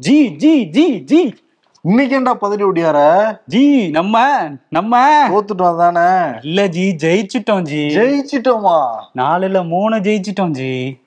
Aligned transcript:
G 0.00 0.30
G 0.30 0.66
G 0.66 1.00
G. 1.00 1.34
இன்னைக்கு 1.82 2.20
ஏன்டா 2.20 2.34
பதறி 2.40 2.62
ஓடியார? 2.64 3.38
ஜி 3.46 3.90
நம்ம 3.90 4.22
நம்ம. 4.70 5.28
தோத்துட்டோம் 5.28 5.76
தானே 5.76 6.38
இல்ல 6.42 6.66
ஜி 6.68 6.96
ஜெயிச்சிட்டோம் 7.02 7.62
ஜி. 7.62 7.82
ஜெயிச்சிட்டோமா? 7.96 8.96
நாலுல 9.14 9.68
மூணு 9.68 9.96
ஜெயிச்சிட்டோம் 9.96 10.50
ஜி. 10.50 11.00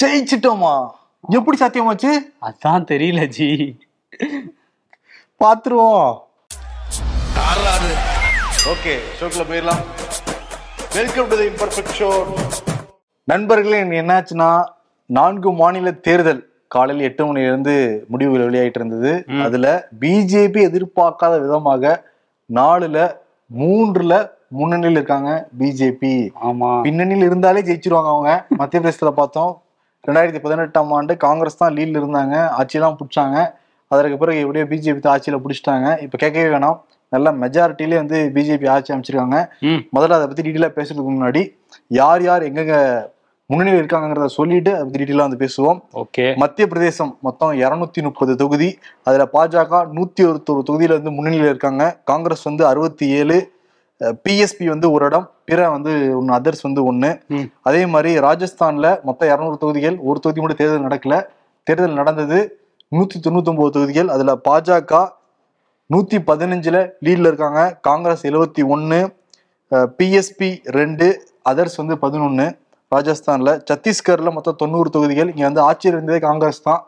ஜெயிச்சிட்டோமா? 0.00 0.90
எப்படி 1.28 1.64
சாத்தியமாச்சு 1.64 2.12
அதான் 2.42 2.84
தெரியல 2.90 3.26
ஜி. 3.26 3.76
பாத்துருவோம். 5.40 6.18
ஓகே 8.72 8.96
ஷோக்குள்ள 9.20 9.44
போயிடலாம். 9.50 9.84
Welcome 10.94 11.28
to 11.28 11.36
the 11.36 11.44
imperfect 11.44 11.94
show 11.98 12.24
நண்பர்களே 13.24 13.82
என்னாச்சுன்னா 13.82 14.64
நான்கு 15.06 15.52
மாநில 15.52 15.92
தேர்தல். 15.92 16.53
காலையில் 16.76 17.06
எட்டு 17.08 17.22
மணில 17.26 17.50
இருந்து 17.50 17.74
முடிவுகள் 18.12 18.46
வெளியாயிட்டு 18.48 18.80
இருந்தது. 18.80 19.12
அதுல 19.46 19.66
பிஜேபி 20.02 20.60
எதிர்பார்க்காத 20.68 21.34
விதமாக 21.44 21.92
நாலுல 22.50 22.98
மூன்றுல 23.50 24.14
முன்னணியில் 24.58 24.98
இருக்காங்க 24.98 25.30
பிஜேபி. 25.60 26.14
ஆமா. 26.48 26.70
பின்னணியில் 26.86 27.28
இருந்தாலே 27.28 27.60
ஜெயிச்சிருவாங்க 27.68 28.10
அவங்க. 28.14 28.32
மத்திய 28.60 28.80
பிரதேசத்துல 28.80 29.12
பார்த்தோம் 29.20 29.52
ரெண்டாயிரத்தி 30.04 30.40
பதினெட்டாம் 30.44 30.90
ஆண்டு 30.96 31.12
காங்கிரஸ் 31.24 31.60
தான் 31.60 31.74
லீட்ல 31.76 32.00
இருந்தாங்க. 32.02 32.36
ஆட்சியெல்லாம் 32.58 32.98
பிடிச்சாங்க. 33.00 33.36
அதற்கு 33.90 34.16
பிறகு 34.22 34.42
எப்படியோ 34.44 34.66
பிஜேபி 34.72 35.00
தான் 35.04 35.14
ஆட்சியில 35.14 35.38
பிடிச்சிட்டாங்க. 35.44 35.88
இப்ப 36.04 36.18
கேட்கவே 36.22 36.46
வேணாம். 36.54 36.78
நல்ல 37.12 37.28
மெஜாரிட்டிலே 37.40 37.96
வந்து 38.02 38.18
பிஜேபி 38.36 38.66
ஆட்சி 38.74 38.92
அமைச்சிருக்காங்க. 38.94 39.38
முதல்ல 39.94 40.16
அதை 40.18 40.26
பத்தி 40.28 40.44
டீட்டெயிலா 40.46 40.70
பேசுறதுக்கு 40.78 41.12
முன்னாடி 41.16 41.42
யார் 42.00 42.22
யார் 42.28 42.46
எங்கெங்க 42.48 42.76
முன்னணியில் 43.50 43.80
இருக்காங்கிறத 43.80 44.26
சொல்லிட்டு 44.34 44.70
அதை 44.74 44.82
பத்தி 44.84 44.98
டீட்டெயிலா 45.00 45.24
வந்து 45.26 45.40
பேசுவோம். 45.42 45.78
ஓகே. 46.02 46.24
மத்திய 46.42 46.66
பிரதேசம் 46.66 47.10
மொத்தம் 47.26 47.52
இருநூத்தி 47.64 48.02
முப்பது 48.06 48.36
தொகுதி. 48.42 48.68
அதுல 49.08 49.24
பாஜக 49.32 49.80
நூத்தி 49.96 50.22
ஒருத்தொரு 50.28 50.62
தொகுதியில 50.68 50.96
வந்து 50.98 51.12
முன்னணியில 51.16 51.50
இருக்காங்க. 51.52 51.84
காங்கிரஸ் 52.04 52.42
வந்து 52.42 52.66
அறுபத்தி 52.66 53.08
ஏழு 53.18 53.38
பிஎஸ்பி 54.24 54.66
வந்து 54.68 54.86
ஒரு 54.94 55.04
இடம் 55.06 55.26
பிற 55.48 55.58
வந்து 55.74 55.92
ஒன்று 56.18 56.32
அதர்ஸ் 56.38 56.64
வந்து 56.68 56.84
ஒன்று. 56.84 57.10
அதே 57.68 57.82
மாதிரி 57.86 58.12
ராஜஸ்தான்ல 58.28 58.86
மொத்தம் 59.08 59.30
இரநூறு 59.32 59.56
தொகுதிகள் 59.64 59.98
ஒரு 60.08 60.18
தொகுதி 60.20 60.40
மட்டும் 60.40 60.60
தேர்தல் 60.62 60.86
நடக்கல. 60.88 61.16
தேர்தல் 61.62 62.00
நடந்தது 62.00 62.38
நூத்தி 62.96 63.18
தொண்ணூத்தி 63.26 63.70
தொகுதிகள். 63.76 64.08
அதுல 64.16 64.32
பாஜக 64.48 64.92
நூத்தி 65.90 66.18
பதினஞ்சுல 66.30 66.78
லீட்ல 67.04 67.30
இருக்காங்க. 67.30 67.62
காங்கிரஸ் 67.88 68.26
எழுவத்தி 68.26 68.62
ஒன்னு 68.74 69.00
பிஎஸ்பி 69.98 70.50
ரெண்டு 70.80 71.06
அதர்ஸ் 71.50 71.80
வந்து 71.80 71.96
பதினொன்னு. 72.04 72.46
ராஜஸ்தான்ல 72.92 73.52
சத்தீஸ்கர்ல 73.68 74.30
மொத்தம் 74.36 74.58
தொண்ணூறு 74.62 74.88
தொகுதிகள். 74.96 75.30
இங்க 75.34 75.44
வந்து 75.48 75.62
ஆட்சியில் 75.68 75.96
இருந்ததே 75.96 76.18
காங்கிரஸ் 76.26 76.66
தான். 76.68 76.82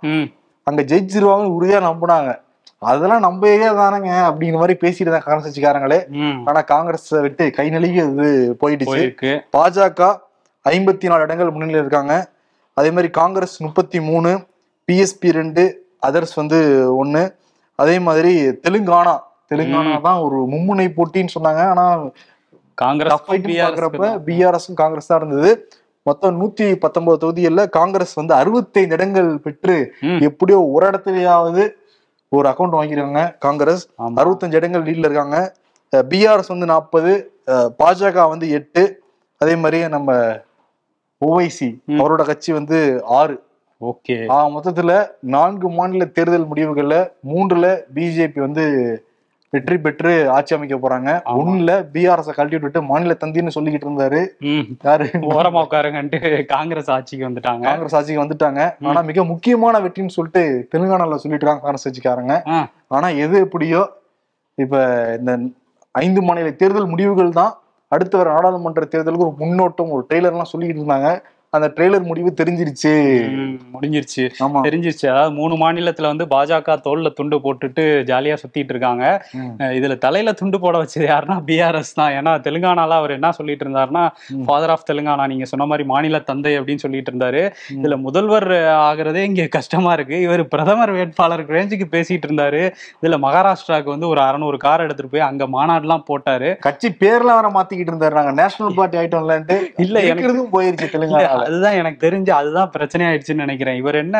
அங்க 0.69 0.81
ஜெயிச்சிருவாங்கன்னு 0.91 1.57
உறுதியா 1.59 1.81
நம்பினாங்க. 1.89 2.31
அதெல்லாம் 2.91 3.43
ஏரியா 3.55 3.71
தானங்க 3.81 4.11
அப்படிங்கிற 4.29 4.59
மாதிரி 4.63 4.75
பேசிட்டு 4.85 5.13
தான் 5.15 5.25
காங்கிரஸ் 5.27 5.47
கட்சிக்காரங்களே. 5.49 6.01
ஆனா 6.49 6.61
காங்கிரஸ் 6.73 7.09
விட்டு 7.27 7.45
கை 7.59 7.67
நழுவி 7.75 8.01
அது 8.07 8.29
போயிடுச்சு. 8.63 8.99
பாஜக 9.57 10.11
ஐம்பத்தி 10.65 11.07
நாலு 11.11 11.27
இடங்கள் 11.27 11.53
முன்னிலையில் 11.55 11.85
இருக்காங்க. 11.85 12.15
அதே 12.77 12.91
மாதிரி 12.97 13.09
காங்கிரஸ் 13.21 13.57
முப்பத்தி 13.67 13.99
மூணு 14.11 14.31
பிஎஸ்பி 14.89 15.31
ரெண்டு 15.41 15.63
அதர்ஸ் 16.09 16.35
வந்து 16.41 16.59
ஒன்னு 17.03 17.23
அதே 17.83 17.97
மாதிரி 18.09 18.33
தெலுங்கானா 18.67 19.15
தெலுங்கானா 19.53 19.95
தான் 20.09 20.21
ஒரு 20.27 20.39
மும்முனை 20.53 20.87
போட்டின்னு 20.99 21.35
சொன்னாங்க. 21.37 21.63
ஆனா 21.73 21.85
காங்கிரஸ் 22.83 23.25
பிஆர்எஸும் 24.29 24.79
காங்கிரஸ் 24.83 25.11
தான் 25.11 25.21
இருந்தது. 25.23 25.51
மொத்தம் 26.07 26.37
நூத்தி 26.41 26.67
பத்தொன்பது 26.85 27.17
தொகுதிகள்ல 27.23 27.63
காங்கிரஸ் 27.79 28.15
வந்து 28.21 28.35
அறுபத்தைந்து 28.41 28.97
இடங்கள் 28.97 29.31
பெற்று. 29.47 29.77
எப்படியோ 30.29 30.59
ஒரு 30.75 30.85
இடத்துலயாவது 30.91 31.65
ஒரு 32.33 32.47
அக்கௌண்ட் 32.51 32.77
வாங்கிருக்காங்க 32.79 33.25
காங்கிரஸ். 33.47 33.85
அறுபத்தஞ்சு 34.21 34.59
இடங்கள் 34.61 34.87
லீட்ல 34.89 35.09
இருக்காங்க 35.09 35.39
பிஆர்எஸ் 35.93 36.53
வந்து 36.55 36.69
நாற்பது 36.73 37.13
பாஜக 37.81 38.29
வந்து 38.35 38.47
எட்டு 38.59 38.83
அதே 39.41 39.55
மாதிரி 39.63 39.79
நம்ம 39.97 40.13
ஓவைசி. 41.23 41.69
அவரோட 42.01 42.23
கட்சி 42.31 42.51
வந்து 42.59 42.79
ஆறு 43.19 43.37
ஓகே 43.81 44.17
மொத்தத்துல 44.55 44.93
நான்கு 45.35 45.69
மாநில 45.79 46.05
தேர்தல் 46.17 46.49
முடிவுகள்ல 46.51 46.97
மூன்றுல 47.31 47.67
பிஜேபி 47.97 48.41
வந்து 48.47 48.65
வெற்றி 49.57 49.77
பெற்று 49.79 50.13
ஆட்சி 50.31 50.55
அமைக்க 50.55 50.77
போறாங்க. 50.79 51.11
ஒண்ணுல 51.41 51.73
பிஆர்எஸ் 51.93 52.37
கழட்டி 52.37 52.57
விட்டுட்டு 52.57 52.83
மாநில 52.89 53.17
தந்தின்னு 53.21 53.55
சொல்லிக்கிட்டு 53.57 53.89
இருந்தாரு. 53.89 54.21
யாரு? 54.87 55.07
ஓரமா 55.33 55.63
உட்காருங்கன்ட்டு 55.67 56.21
காங்கிரஸ் 56.53 56.91
ஆட்சிக்கு 56.91 57.29
வந்துட்டாங்க. 57.29 57.65
காங்கிரஸ் 57.69 57.95
ஆட்சிக்கு 57.95 58.25
வந்துட்டாங்க. 58.25 58.61
ஆனா 58.87 59.03
மிக 59.03 59.25
முக்கியமான 59.25 59.81
வெற்றின்னு 59.81 60.17
சொல்லிட்டு 60.17 60.43
தெலுங்கானால 60.73 61.17
சொல்லிட்டு 61.17 61.43
இருக்காங்க 61.43 61.65
காங்கிரஸ் 61.65 61.87
கட்சிக்காரங்க 61.87 62.35
ஆ, 62.49 62.59
ஆனா 62.89 63.09
எது 63.25 63.37
எப்படியோ 63.41 63.83
இப்ப 64.59 64.77
இந்த 65.19 65.33
ஐந்து 65.95 66.21
மாநில 66.23 66.51
தேர்தல் 66.55 66.87
முடிவுகள் 66.87 67.31
தான். 67.35 67.53
அடுத்து 67.93 68.15
வர 68.17 68.29
நாடாளுமன்ற 68.33 68.85
தேர்தலுக்கு 68.93 69.27
ஒரு 69.27 69.35
முன்னோட்டம் 69.39 69.93
ஒரு 69.93 70.03
ட்ரெய்லர் 70.09 70.35
எல்லாம் 70.35 70.53
சொல்லிக்கிட்டு 70.53 70.83
இருந்தாங்க. 70.83 71.09
அந்த 71.57 71.73
ட்ரெய்லர் 71.77 72.03
முடிவு 72.03 72.35
தெரிஞ்சிருச்சு. 72.43 72.95
முடிஞ்சிருச்சு. 73.81 74.31
ஆமா. 74.41 74.61
தெரிஞ்சிருச்சு. 74.63 75.09
அதாவது 75.09 75.31
மூணு 75.31 75.55
மாநிலத்துல 75.55 76.03
வந்து 76.03 76.25
பாஜக 76.25 76.81
தோல்ல 76.85 77.13
துண்டு 77.13 77.39
போட்டுட்டு 77.39 78.05
ஜாலியா 78.05 78.37
சுத்திட்டு 78.37 78.69
இருக்காங்க. 78.69 79.27
இதுல 79.59 79.99
தலையில 79.99 80.33
துண்டு 80.33 80.61
போட 80.61 80.83
வச்சது 80.83 80.99
யாருன்னா 80.99 81.43
பிஆர்எஸ் 81.47 81.95
தான். 81.95 82.13
ஏன்னா 82.13 82.41
தெலுங்கானால 82.41 82.89
அவர் 82.89 83.11
என்ன 83.11 83.33
சொல்லிட்டு 83.33 83.69
இருந்தாருன்னா. 83.69 84.09
ஃபாதர் 84.45 84.71
ஆஃப் 84.71 84.83
தெலுங்கானா 84.93 85.27
நீங்க 85.27 85.45
சொன்ன 85.45 85.67
மாதிரி 85.67 85.89
மாநில 85.89 86.19
தந்தை 86.19 86.61
அப்படின்னு 86.61 86.77
சொல்லிட்டு 86.77 87.13
இருந்தாரு. 87.13 87.53
இதுல 87.83 87.97
முதல்வர் 87.97 88.51
ஆகுறதே 88.71 89.15
இங்க 89.15 89.47
கஷ்டமா 89.47 89.93
இருக்கு. 89.93 90.21
இவர் 90.21 90.49
பிரதமர் 90.49 90.91
வேட்பாளர் 90.91 91.51
ரேஞ்சுக்கு 91.51 91.85
பேசிட்டு 91.91 92.23
இருந்தாரு. 92.27 92.73
இதுல 93.03 93.19
மகாராஷ்டிராவுக்கு 93.19 93.85
வந்து 93.85 94.09
ஒரு 94.09 94.21
அறநூறு 94.21 94.57
கார் 94.57 94.81
எடுத்துட்டு 94.81 95.13
போய் 95.13 95.27
அங்க 95.29 95.47
மாநாடுலாம் 95.47 96.03
போட்டாரு. 96.13 96.57
கட்சி 96.57 96.89
பேர்ல 96.89 97.25
வர 97.25 97.49
மாத்திக்கிட்டு 97.49 97.75
இருந்தாரு. 97.75 98.13
நாங்க 98.13 98.33
நேஷனல் 98.33 98.75
பார்ட்டி 98.75 98.99
ஆயிட்டோம்லன்ட்டு 98.99 99.61
இல்ல, 99.77 100.01
எனக்கு- 100.01 100.45
போயிருச்சு 100.53 101.01
இல்ல, 101.01 101.07
தெலுங்கானால. 101.07 101.46
அதுதான் 101.47 101.79
எனக்கு 101.81 102.07
தெரிஞ்சு 102.09 102.33
அதுதான் 102.41 102.71
பிரச்சனை 102.71 103.07
ஆயிடுச்சுன்னு 103.07 103.45
நினைக்கிறேன். 103.47 103.77
இவர் 103.77 104.03
என்ன 104.05 104.19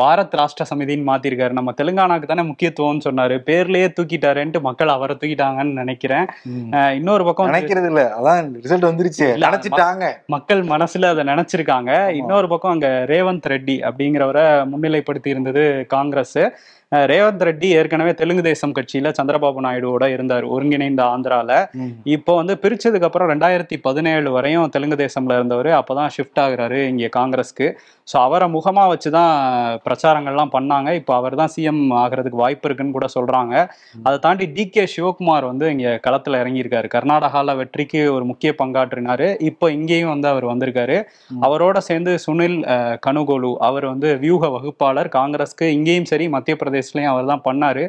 பாரத் 0.00 0.36
ராஷ்டிர 0.40 0.64
சமிதின்னு 0.70 1.08
மாத்திருக்காரு. 1.10 1.52
நம்ம 1.58 1.72
தெலுங்கானாக்கு 1.80 2.30
தானே 2.32 2.44
முக்கியத்துவம்னு 2.50 3.06
சொன்னாரு. 3.06 3.36
பேர்லயே 3.48 3.88
தூக்கிட்டாருன்ட்டு 3.96 4.60
மக்கள் 4.68 4.94
அவரை 4.96 5.16
தூக்கிட்டாங்கன்னு 5.22 5.80
நினைக்கிறேன். 5.82 6.26
இன்னொரு 6.98 7.24
பக்கம் 7.28 7.50
நினைக்கிறது 7.52 7.90
இல்ல. 7.92 8.04
அதான் 8.18 8.52
ரிசல்ட் 8.66 8.88
வந்துருச்சு. 8.90 9.28
நினைச்சிட்டாங்க. 9.46 10.12
மக்கள் 10.36 10.62
மனசுல 10.74 11.10
அதை 11.14 11.24
நினைச்சிருக்காங்க. 11.32 11.90
இன்னொரு 12.20 12.48
பக்கம் 12.54 12.74
அங்க 12.76 12.90
ரேவந்த் 13.12 13.50
ரெட்டி 13.54 13.76
அப்படிங்கிறவரை 13.88 14.46
முன்னிலைப்படுத்தி 14.72 15.34
இருந்தது 15.34 15.64
காங்கிரஸ். 15.96 16.40
ரேவந்த் 17.10 17.44
ரெட்டி 17.46 17.68
ஏற்கனவே 17.76 18.10
தெலுங்கு 18.18 18.42
தேசம் 18.48 18.74
கட்சியில 18.74 19.10
சந்திரபாபு 19.18 19.64
நாயுடுவோட 19.66 20.04
இருந்தார் 20.16 20.44
ஒருங்கிணைந்த 20.54 21.02
ஆந்திரால. 21.12 21.52
இப்போ 22.16 22.32
வந்து 22.40 22.54
பிரிச்சதுக்கு 22.64 23.06
அப்புறம் 23.08 23.30
ரெண்டாயிரத்தி 23.32 23.76
பதினேழு 23.86 24.30
வரையும் 24.36 24.72
தெலுங்கு 24.74 24.98
தேசம்ல 25.02 25.38
இருந்தவர். 25.38 25.70
அப்பதான் 25.80 26.12
ஷிஃப்ட் 26.16 26.40
ஆகுறாரு 26.44 26.78
இங்க 26.92 27.08
காங்கிரஸ்க்கு. 27.18 27.68
ஸோ 28.08 28.16
அவரை 28.26 28.48
முகமா 28.56 28.84
வச்சுதான் 28.92 29.23
பிரச்சாரங்கள்லாம் 29.84 30.52
பண்ணாங்க. 30.54 30.88
இப்போ 31.00 31.12
அவர் 31.20 31.34
தான் 31.40 31.52
சிஎம் 31.54 31.82
ஆகிறதுக்கு 32.02 32.42
வாய்ப்பு 32.42 32.68
இருக்குன்னு 32.68 32.96
கூட 32.96 33.08
சொல்றாங்க. 33.16 33.54
அதை 34.06 34.16
தாண்டி 34.26 34.46
டி 34.56 34.64
கே 34.74 34.84
சிவகுமார் 34.94 35.46
வந்து 35.50 35.66
இங்க 35.74 35.94
களத்துல 36.06 36.40
இறங்கியிருக்காரு. 36.42 36.88
கர்நாடகால 36.96 37.56
வெற்றிக்கு 37.60 38.02
ஒரு 38.16 38.26
முக்கிய 38.30 38.52
பங்காற்றினாரு. 38.60 39.28
இப்போ 39.50 39.68
இங்கேயும் 39.78 40.12
வந்து 40.14 40.30
அவர் 40.32 40.50
வந்திருக்காரு. 40.52 40.98
அவரோட 41.48 41.76
சேர்ந்து 41.88 42.14
சுனில் 42.26 42.58
கனுகோலு 43.06 43.52
அவர் 43.70 43.86
வந்து 43.92 44.10
வியூக 44.24 44.52
வகுப்பாளர். 44.56 45.10
காங்கிரஸ்க்கு 45.18 45.68
இங்கேயும் 45.78 46.10
சரி 46.12 46.28
மத்திய 46.36 46.56
பிரதேசலயும் 46.62 47.12
அவர் 47.14 47.32
தான் 47.32 47.46
பண்ணாரு. 47.48 47.86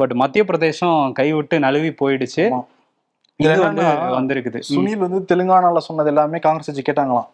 பட் 0.00 0.16
மத்திய 0.24 0.44
பிரதேசம் 0.50 0.98
கைவிட்டு 1.20 1.58
நழுவி 1.66 1.92
போயிடுச்சு. 2.02 2.46
இது 3.40 3.58
வந்து 3.64 3.82
வந்திருக்குது. 4.18 4.60
சுனில் 4.68 5.02
வந்து 5.02 5.18
தெலுங்கானால 5.32 5.80
சொன்னது 5.88 6.10
எல்லாமே 6.12 6.38
காங்கிரஸ் 6.46 6.70
கட்சி 6.70 6.84
கேட்டாங்களாம். 6.86 7.28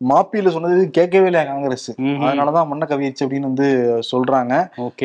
மாப்பியில 0.00 0.48
சொன்னது 0.48 0.90
கேட்கவே 0.90 1.26
இல்லையா 1.26 1.46
காங்கிரஸ். 1.50 1.88
அதனாலதான் 2.24 2.68
மண்ண 2.70 2.84
கவிச்சு 2.90 3.24
அப்படின்னு 3.24 3.50
வந்து 3.50 3.66
சொல்றாங்க 4.12 4.54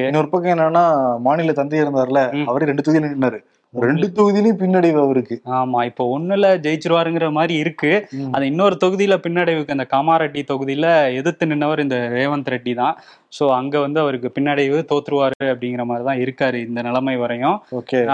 இன்னொரு 0.08 0.30
பக்கம் 0.30 0.54
என்னன்னா 0.54 0.84
மாநில 1.20 1.54
தந்தை 1.54 1.82
இருந்தார்ல. 1.82 2.22
அவரே 2.46 2.66
ரெண்டு 2.66 2.86
தொகுதியில 2.86 3.12
நின்னாரு 3.14 3.40
ரெண்டு 3.74 4.08
தொகுதியிலயும் 4.18 4.60
பின்னடைவு 4.62 5.00
அவருக்கு. 5.06 5.36
ஆமா 5.58 5.80
இப்போ 5.90 6.04
ஒண்ணுல 6.16 6.46
ஜெயிச்சிருவாருங்கிற 6.64 7.32
மாதிரி 7.32 7.54
இருக்கு. 7.64 7.92
அது 8.36 8.46
இன்னொரு 8.52 8.76
தொகுதியில 8.84 9.16
பின்னடைவுக்கு 9.26 9.76
அந்த 9.76 9.86
காமாரெட்டி 9.92 10.42
தொகுதியில 10.52 10.88
எதிர்த்து 11.20 11.50
நின்னவர் 11.52 11.84
இந்த 11.84 11.98
ரேவந்த் 12.16 12.50
ரெட்டி 12.54 12.74
தான். 12.80 12.96
சோ 13.38 13.46
அங்க 13.58 13.76
வந்து 13.80 14.00
அவருக்கு 14.04 14.30
பின்னடைவு 14.36 14.78
தோத்துருவாரு 14.92 15.36
அப்படிங்கிற 15.52 15.84
மாதிரி 15.90 16.04
தான் 16.08 16.22
இருக்காரு 16.24 16.60
இந்த 16.68 16.80
நிலைமை 16.88 17.16
வரையும். 17.24 17.58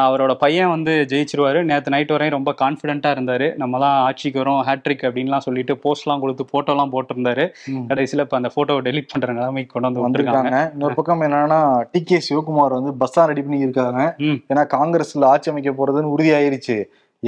அவரோட 0.06 0.34
பையன் 0.44 0.74
வந்து 0.74 0.94
ஜெயிச்சிருவாரு. 1.12 1.60
நேத்து 1.69 1.94
நைட் 1.96 2.13
வரையும் 2.16 2.36
ரொம்ப 2.38 2.54
கான்பிடென்ட்டா 2.62 3.12
இருந்தாரு. 3.16 3.48
நம்ம 3.62 3.80
தான் 3.86 3.96
ஆட்சிக்கு 4.07 4.42
வரோம் 4.44 4.62
ஹேட்ரிக் 4.69 5.06
அப்படின்லாம் 5.10 5.46
சொல்லிட்டு 5.48 5.75
போஸ்ட்லாம் 5.86 6.24
கொடுத்து 6.25 6.46
போட்டோலாம் 6.54 6.94
போட்டிருந்தாரு. 6.96 7.46
ம். 7.75 7.86
கடைசியில 7.92 8.25
இப்ப 8.28 8.40
அந்த 8.42 8.52
போட்டோவை 8.57 8.84
டெலிட் 8.90 9.12
பண்ற 9.13 9.30
நிலைமைக்கு 9.40 9.74
கொண்டு 9.75 9.90
வந்து 9.90 10.06
வந்திருக்காங்க. 10.07 10.54
இன்னொரு 10.75 11.00
பக்கம் 11.00 11.25
என்னன்னா 11.30 11.62
டி 11.96 12.04
கே 12.12 12.19
சிவகுமார் 12.30 12.78
வந்து 12.80 12.94
பஸ்ஸா 13.04 13.25
ரெடி 13.31 13.44
பண்ணி 13.48 13.66
இருக்காங்க. 13.68 14.04
ஏன்னா 14.52 14.66
காங்கிரஸ்ல 14.75 15.31
ஆட்சி 15.34 15.44
அமைக்க 15.51 15.71
போறதுன்னு 15.80 16.13
உறுதி 16.15 16.31
ஆயிருச்சு 16.38 16.77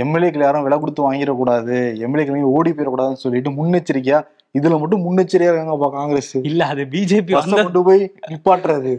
எம்எல்ஏக்கள் 0.03 0.45
யாரும் 0.45 0.65
விலை 0.65 0.77
கொடுத்து 0.79 1.05
வாங்கிடக்கூடாது. 1.05 1.77
எம்எல்ஏக்கள் 2.05 2.57
ஓடி 2.57 2.71
போயிடக்கூடாதுன்னு 2.71 3.23
சொல்லிட்டு 3.25 3.51
முன்னெச்சரிக்கையா 3.59 4.19
இதுல 4.57 4.75
மட்டும் 4.81 5.03
முன்னெச்சரியா 5.05 5.49
இருக்காங்கப்பா 5.49 5.89
காங்கிரஸ். 5.95 6.35
இல்ல 6.49 6.61
அது 6.71 6.83
பிஜேபி 6.93 7.33
கொண்டு 7.37 7.81
போய் 7.87 8.03
நிப்பாட்டுறது. 8.31 8.91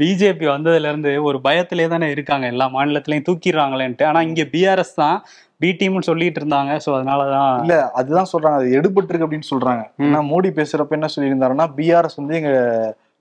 பிஜேபி 0.00 0.46
வந்ததுல 0.52 0.90
இருந்து 0.92 1.12
ஒரு 1.28 1.38
பயத்திலே 1.46 1.86
தானே 1.94 2.08
இருக்காங்க. 2.14 2.46
எல்லா 2.52 2.66
மாநிலத்திலயும் 2.76 3.26
தூக்கிடுறாங்களேன்ட்டு. 3.28 4.06
ஆனா 4.10 4.22
இங்க 4.28 4.44
பிஆர்எஸ் 4.54 4.94
தான் 5.02 5.16
பி 5.62 5.70
டீம்னு 5.80 6.08
சொல்லிட்டு 6.10 6.40
இருந்தாங்க. 6.40 6.72
சோ 6.84 6.90
அதனாலதான் 6.98 7.60
இல்ல 7.64 7.76
அதுதான் 8.00 8.30
சொல்றாங்க. 8.32 8.58
அது 8.60 8.76
எடுபட்டு 8.80 9.10
இருக்கு 9.10 9.26
அப்படின்னு 9.26 9.50
சொல்றாங்க. 9.52 9.84
ஏன்னா 10.06 10.22
மோடி 10.32 10.50
பேசுறப்ப 10.60 10.98
என்ன 10.98 11.10
சொல்லியிருந்தாருன்னா 11.16 11.68
பிஆர்எஸ் 11.78 12.20
வந்து 12.20 12.36
எங்க 12.40 12.52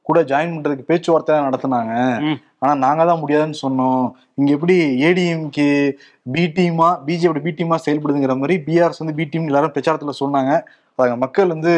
கூட 0.08 0.20
ஜாயின் 0.32 0.54
பண்றதுக்கு 0.54 0.90
பேச்சுவார்த்தை 0.90 1.32
தான் 1.34 1.48
நடத்துனாங்க. 1.48 1.94
ஆனா 2.64 2.74
நாங்க 2.86 3.02
தான் 3.10 3.22
முடியாதுன்னு 3.22 3.58
சொன்னோம். 3.66 4.04
இங்க 4.40 4.50
எப்படி 4.58 4.76
ஏடிஎம்கே 5.08 5.70
பி 6.34 6.44
டீமா 6.58 6.90
பிஜேபி 7.08 7.42
பி 7.46 7.54
டீமா 7.60 7.78
செயல்படுதுங்கிற 7.86 8.36
மாதிரி 8.42 8.58
பிஆர்எஸ் 8.68 9.02
வந்து 9.04 9.18
பி 9.20 9.26
டீம் 9.32 9.50
எல்லாரும் 9.52 9.74
பிரச்சாரத்துல 9.78 10.14
சொன்னாங்க. 10.24 10.52
மக்கள் 11.24 11.54
வந்து 11.56 11.74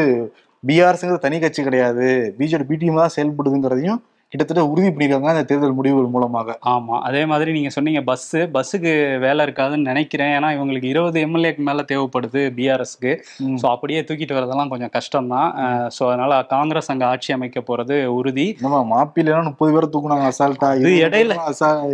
பிஆர்எஸ்ங்கிறது 0.64 1.26
தனி 1.26 1.38
கட்சி 1.46 1.62
கிடையாது. 1.70 2.08
பிஜேபி 2.40 2.68
பி 2.72 2.78
டீம் 2.84 3.02
தான் 3.04 3.16
செயல்படுதுங்கிறதையும் 3.18 4.02
கிட்டத்தட்ட 4.36 4.68
உறுதி 4.68 4.90
பண்ணிருக்காங்க 4.90 5.28
அந்த 5.28 5.44
தேர்தல் 5.44 5.74
முடிவுகள் 5.74 6.08
மூலமாக. 6.08 6.58
ஆமா 6.70 7.00
அதே 7.02 7.26
மாதிரி 7.26 7.52
நீங்க 7.52 7.70
சொன்னீங்க 7.70 8.02
பஸ் 8.02 8.24
பஸ்ஸுக்கு 8.54 8.92
வேலை 9.20 9.46
இருக்காதுன்னு 9.46 9.90
நினைக்கிறேன். 9.92 10.34
ஏன்னா 10.38 10.50
இவங்களுக்கு 10.56 10.84
இருபது 10.84 11.28
எம்எல்ஏக்கு 11.28 11.64
மேல 11.64 11.82
தேவைப்படுது 11.92 12.42
பிஆர்எஸ்க்கு. 12.58 13.12
ஸோ 13.56 13.66
அப்படியே 13.68 14.02
தூக்கிட்டு 14.02 14.38
வரதெல்லாம் 14.38 14.68
கொஞ்சம் 14.68 14.90
கஷ்டம் 14.90 15.28
தான் 15.28 15.50
ஸோ 15.98 16.08
அதனால 16.08 16.44
காங்கிரஸ் 16.46 16.92
அங்க 16.92 17.06
ஆட்சி 17.06 17.34
அமைக்க 17.34 17.62
போறது 17.62 18.06
உறுதி. 18.16 18.48
நம்ம 18.62 18.82
மாப்பிலாம் 18.92 19.44
முப்பது 19.44 19.74
பேரை 19.74 19.90
தூக்குனாங்க 19.94 20.32
அசால்ட்டா 20.32 20.70
அது 20.72 20.92
இடையில- 21.06 21.40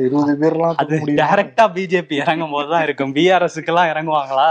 இருபது 0.01 0.35
பேர்லாம் 0.41 0.75
அது 0.75 0.95
டைரக்டா 1.21 1.65
பிஜேபி 1.75 2.15
இறங்கும் 2.15 2.51
போது 2.51 2.69
தான் 2.69 2.83
இருக்கும். 2.83 3.15
பிஆர்எஸ்க்கு 3.15 3.65
எல்லாம் 3.65 3.87
இறங்குவாங்களா? 3.87 4.49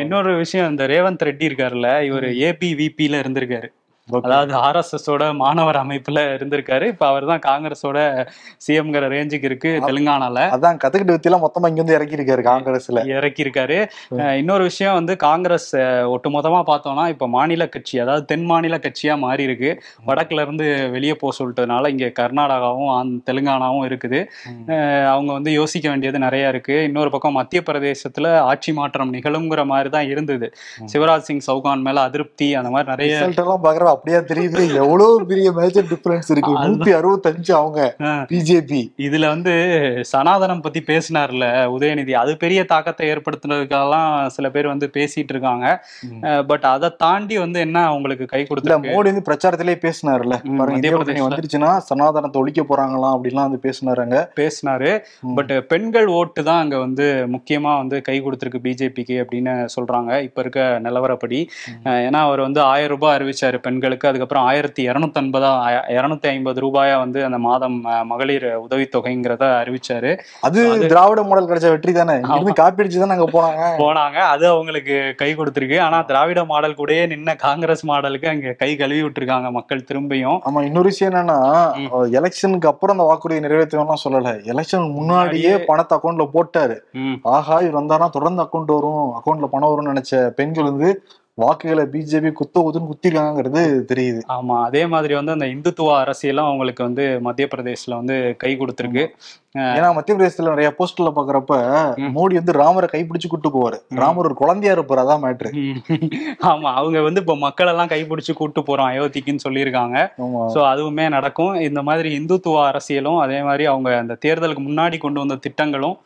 இன்னொரு 0.00 0.36
விஷயம் 0.36 0.70
இந்த 0.70 0.86
ரேவந்த் 0.86 1.24
ரெட்டி 1.24 1.48
இருக்காருல்ல 1.48 2.02
இவர் 2.02 2.28
ஏபி 2.42 2.70
விபில 2.74 3.20
இருந்திருக்காரு. 3.20 3.68
அதாவது 4.08 4.52
ஆர்எஸ்எஸ் 4.66 5.08
ஓட 5.12 5.24
மாணவர் 5.40 5.78
அமைப்புல 5.80 6.18
இருந்திருக்காரு. 6.34 6.84
இப்ப 6.92 7.04
அவர் 7.12 7.24
தான் 7.30 7.40
காங்கிரஸோட 7.46 7.98
சிஎம்ங்கிற 8.64 9.06
ரேஞ்சுக்கு 9.14 9.48
இருக்கு 9.50 9.70
தெலுங்கானால. 9.86 10.36
அதான் 10.56 10.78
கத்துக்கிட்ட 10.82 11.14
வித்தியெல்லாம் 11.14 11.44
மொத்தமா 11.44 11.68
இங்க 11.70 11.82
வந்து 11.82 11.96
இறக்கி 11.96 12.16
இருக்காரு 12.18 12.42
காங்கிரஸ்ல 12.48 13.02
இறக்கி 13.16 13.42
இருக்காரு 13.44 13.78
இன்னொரு 14.40 14.64
விஷயம் 14.70 14.96
வந்து 14.98 15.14
காங்கிரஸ் 15.26 15.68
ஒட்டுமொத்தமா 16.14 16.60
பார்த்தோம்னா 16.70 17.06
இப்ப 17.14 17.28
மாநில 17.36 17.66
கட்சி 17.74 17.96
அதாவது 18.04 18.24
தென் 18.32 18.46
மாநில 18.52 18.78
கட்சியா 18.86 19.16
மாறி 19.24 19.44
இருக்கு 19.48 19.72
வடக்குல 20.10 20.44
இருந்து 20.46 20.66
வெளியே 20.94 21.16
போக 21.22 21.32
சொல்லிட்டதுனால 21.40 21.90
இங்க 21.94 22.12
கர்நாடகாவும் 22.20 22.94
தெலுங்கானாவும் 23.30 23.86
இருக்குது. 23.88 24.20
அவங்க 25.14 25.30
வந்து 25.38 25.50
யோசிக்க 25.58 25.86
வேண்டியது 25.92 26.20
நிறைய 26.26 26.54
இருக்கு. 26.54 26.76
இன்னொரு 26.90 27.12
பக்கம் 27.16 27.38
மத்திய 27.40 27.62
பிரதேசத்துல 27.68 28.26
ஆட்சி 28.52 28.72
மாற்றம் 28.78 29.14
நிகழுங்கிற 29.16 29.64
மாதிரி 29.72 29.90
தான் 29.96 30.08
இருந்தது 30.14 30.46
சிவராஜ் 30.94 31.28
சிங் 31.28 31.44
சௌகான் 31.48 31.84
மேல 31.88 32.06
அதிருப்தி 32.08 32.50
அந்த 32.60 32.70
மாதிரி 32.76 32.90
நிறைய 32.94 33.14
அப்படியே 33.96 34.20
தெரியுது. 34.30 34.62
எவ்வளவு 34.82 35.26
பெரிய 35.32 35.48
மேஜர் 35.58 35.88
டிஃபரன்ஸ் 35.92 36.30
இருக்கு. 36.34 36.52
நூத்தி 36.64 36.92
அறுபத்தஞ்சு 36.98 37.52
அவங்க 37.60 37.80
பிஜேபி 38.32 38.82
இதுல 39.06 39.26
வந்து 39.34 39.54
சனாதனம் 40.12 40.62
பத்தி 40.66 40.82
பேசினார்ல 40.90 41.44
உதயநிதி. 41.76 42.14
அது 42.22 42.32
பெரிய 42.44 42.60
தாக்கத்தை 42.72 43.10
ஏற்படுத்துனதுக்கெல்லாம் 43.12 44.10
சில 44.36 44.46
பேர் 44.56 44.72
வந்து 44.72 44.88
பேசிட்டு 44.96 45.32
இருக்காங்க. 45.34 45.66
பட் 46.50 46.66
அதை 46.74 46.90
தாண்டி 47.04 47.38
வந்து 47.44 47.58
என்ன 47.66 47.78
அவங்களுக்கு 47.90 48.26
கை 48.34 48.42
கொடுத்துருக்கு? 48.48 48.92
மோடி 48.92 49.10
வந்து 49.12 49.26
பிரச்சாரத்திலே 49.30 49.76
பிரதேசல. 49.84 50.34
வந்துருச்சுன்னா 51.26 51.70
சனாதனத்தை 51.88 52.40
ஒழிக்க 52.42 52.62
போறாங்களாம் 52.70 53.14
அப்படின்லாம் 53.16 53.48
வந்து 53.48 53.60
பேசினாருங்க 53.66 54.16
பேசினாரு. 54.40 54.90
பட் 55.38 55.52
பெண்கள் 55.72 56.08
ஓட்டு 56.18 56.40
தான் 56.48 56.62
அங்க 56.64 56.76
வந்து 56.84 57.06
முக்கியமா 57.34 57.72
வந்து 57.82 57.96
கை 58.08 58.16
கொடுத்துருக்கு 58.24 58.60
பிஜேபிக்கு 58.66 59.16
அப்படின்னு 59.22 59.54
சொல்றாங்க. 59.74 60.10
இப்ப 60.28 60.40
இருக்க 60.44 60.60
நிலவரப்படி. 60.86 61.40
ஏன்னா 62.08 62.20
அவர் 62.28 62.44
வந்து 62.46 62.60
ஆயிரம் 62.72 62.94
ரூபாய் 62.94 63.16
அறிவிச்சாரு 63.16 63.58
பெண்களுக்கு 63.86 64.08
அதுக்கப்புறம் 64.10 64.44
ஆயிரத்தி 64.50 64.82
இருநூத்தி 64.90 65.18
ஐம்பதா 65.20 65.50
இருநூத்தி 65.96 66.26
ஐம்பது 66.32 66.58
ரூபாயா 66.64 66.94
வந்து 67.02 67.18
அந்த 67.26 67.38
மாதம் 67.46 67.76
மகளிர் 68.10 68.46
உதவித்தொகைங்கிறத 68.62 69.44
அறிவிச்சாரு. 69.60 70.10
அது 70.46 70.60
திராவிட 70.92 71.20
மாடல் 71.28 71.48
கிடைச்ச 71.50 71.68
வெற்றி 71.74 71.92
தானே? 71.98 72.16
இங்கிருந்து 72.22 72.54
காப்பி 72.60 72.82
அடிச்சு 72.82 73.02
தானே 73.02 73.14
அங்க 73.16 73.28
போனாங்க? 73.36 73.66
போனாங்க. 73.82 74.18
அது 74.34 74.44
அவங்களுக்கு 74.54 74.96
கை 75.20 75.30
கொடுத்துருக்கு. 75.40 75.78
ஆனா 75.86 75.98
திராவிட 76.10 76.42
மாடல் 76.52 76.76
கூடயே 76.80 77.04
நின்ன 77.12 77.36
காங்கிரஸ் 77.44 77.84
மாடலுக்கு 77.90 78.30
அங்க 78.32 78.54
கை 78.62 78.70
கழுவி 78.82 79.02
விட்டுருக்காங்க 79.04 79.50
மக்கள் 79.58 79.86
திரும்பியும். 79.90 80.40
ஆமா 80.48 80.62
இன்னொரு 80.68 80.90
விஷயம் 80.92 81.12
என்னன்னா. 81.12 81.38
எலெக்ஷனுக்கு 82.20 82.70
அப்புறம் 82.72 82.96
அந்த 82.96 83.06
வாக்குறுதி 83.10 83.44
நிறைவேற்றலாம் 83.46 84.04
சொல்லல. 84.06 84.34
எலெக்ஷன் 84.54 84.88
முன்னாடியே 84.98 85.54
பணத்தை 85.70 85.94
அக்கௌண்ட்ல 85.98 86.26
போட்டாரு. 86.36 86.78
ஆஹா 87.36 87.58
இவர் 87.66 87.80
வந்தாருன்னா 87.80 88.10
தொடர்ந்து 88.18 88.44
அக்கௌண்ட் 88.46 88.74
வரும். 88.78 89.06
அக்கௌண்ட்ல 89.20 89.48
பணம் 89.54 89.70
வரும்னு 89.72 89.92
நினைச்ச 89.94 90.24
பெண்கள் 90.40 90.70
வந்து 90.72 90.90
வாக்குகளை 91.38 91.82
பிஜேபி 91.94 92.30
குத்த 92.32 92.60
குத்துன்னு 92.60 92.90
குத்திருக்காங்கிறது 92.90 93.62
தெரியுது. 93.88 94.20
ஆமா 94.34 94.54
அதே 94.68 94.82
மாதிரி 94.92 95.14
வந்து 95.14 95.34
அந்த 95.34 95.46
இந்துத்துவ 95.46 95.90
அரசியலும் 96.02 96.48
அவங்களுக்கு 96.50 96.82
வந்து 96.84 97.04
மத்திய 97.26 97.46
பிரதேஷ்ல 97.54 97.98
வந்து 97.98 98.14
கை 98.42 98.52
கொடுத்துருக்கு. 98.60 99.04
ஏன்னா 99.74 99.88
மத்திய 99.96 100.14
பிரதேசத்துல 100.16 100.52
நிறைய 100.54 100.70
போஸ்டர்ல 100.78 101.10
பாக்குறப்ப. 101.18 101.52
மோடி 102.16 102.34
வந்து 102.40 102.56
ராமரை 102.60 102.88
கைப்பிடிச்சு 102.92 103.30
கூட்டு 103.32 103.50
போவாரு. 103.56 103.78
ராமர் 104.00 104.28
ஒரு 104.30 104.38
குழந்தையா 104.42 104.72
இருப்பாரு 104.76 105.04
அதான் 105.04 105.22
மேட்ரு. 105.26 105.52
ஆமா 106.50 106.72
அவங்க 106.80 107.00
வந்து 107.08 107.22
இப்ப 107.24 107.36
மக்கள் 107.46 107.72
எல்லாம் 107.74 107.92
கைப்பிடிச்சு 107.92 108.34
கூட்டு 108.40 108.62
போறோம் 108.62 108.90
அயோத்திக்குன்னு 108.90 109.46
சொல்லியிருக்காங்க. 109.46 109.96
சோ 110.54 110.60
அதுவுமே 110.72 111.06
நடக்கும். 111.18 111.54
இந்த 111.68 111.82
மாதிரி 111.90 112.10
இந்துத்துவ 112.20 112.66
அரசியலும் 112.72 113.22
அதே 113.26 113.40
மாதிரி 113.42 113.66
அவங்க 113.74 113.90
அந்த 114.02 114.16
தேர்தலுக்கு 114.26 114.64
முன்னாடி 114.70 114.98
கொண்டு 114.98 115.20
வந்த 115.24 115.42
திட்டங்களும் 115.46 115.98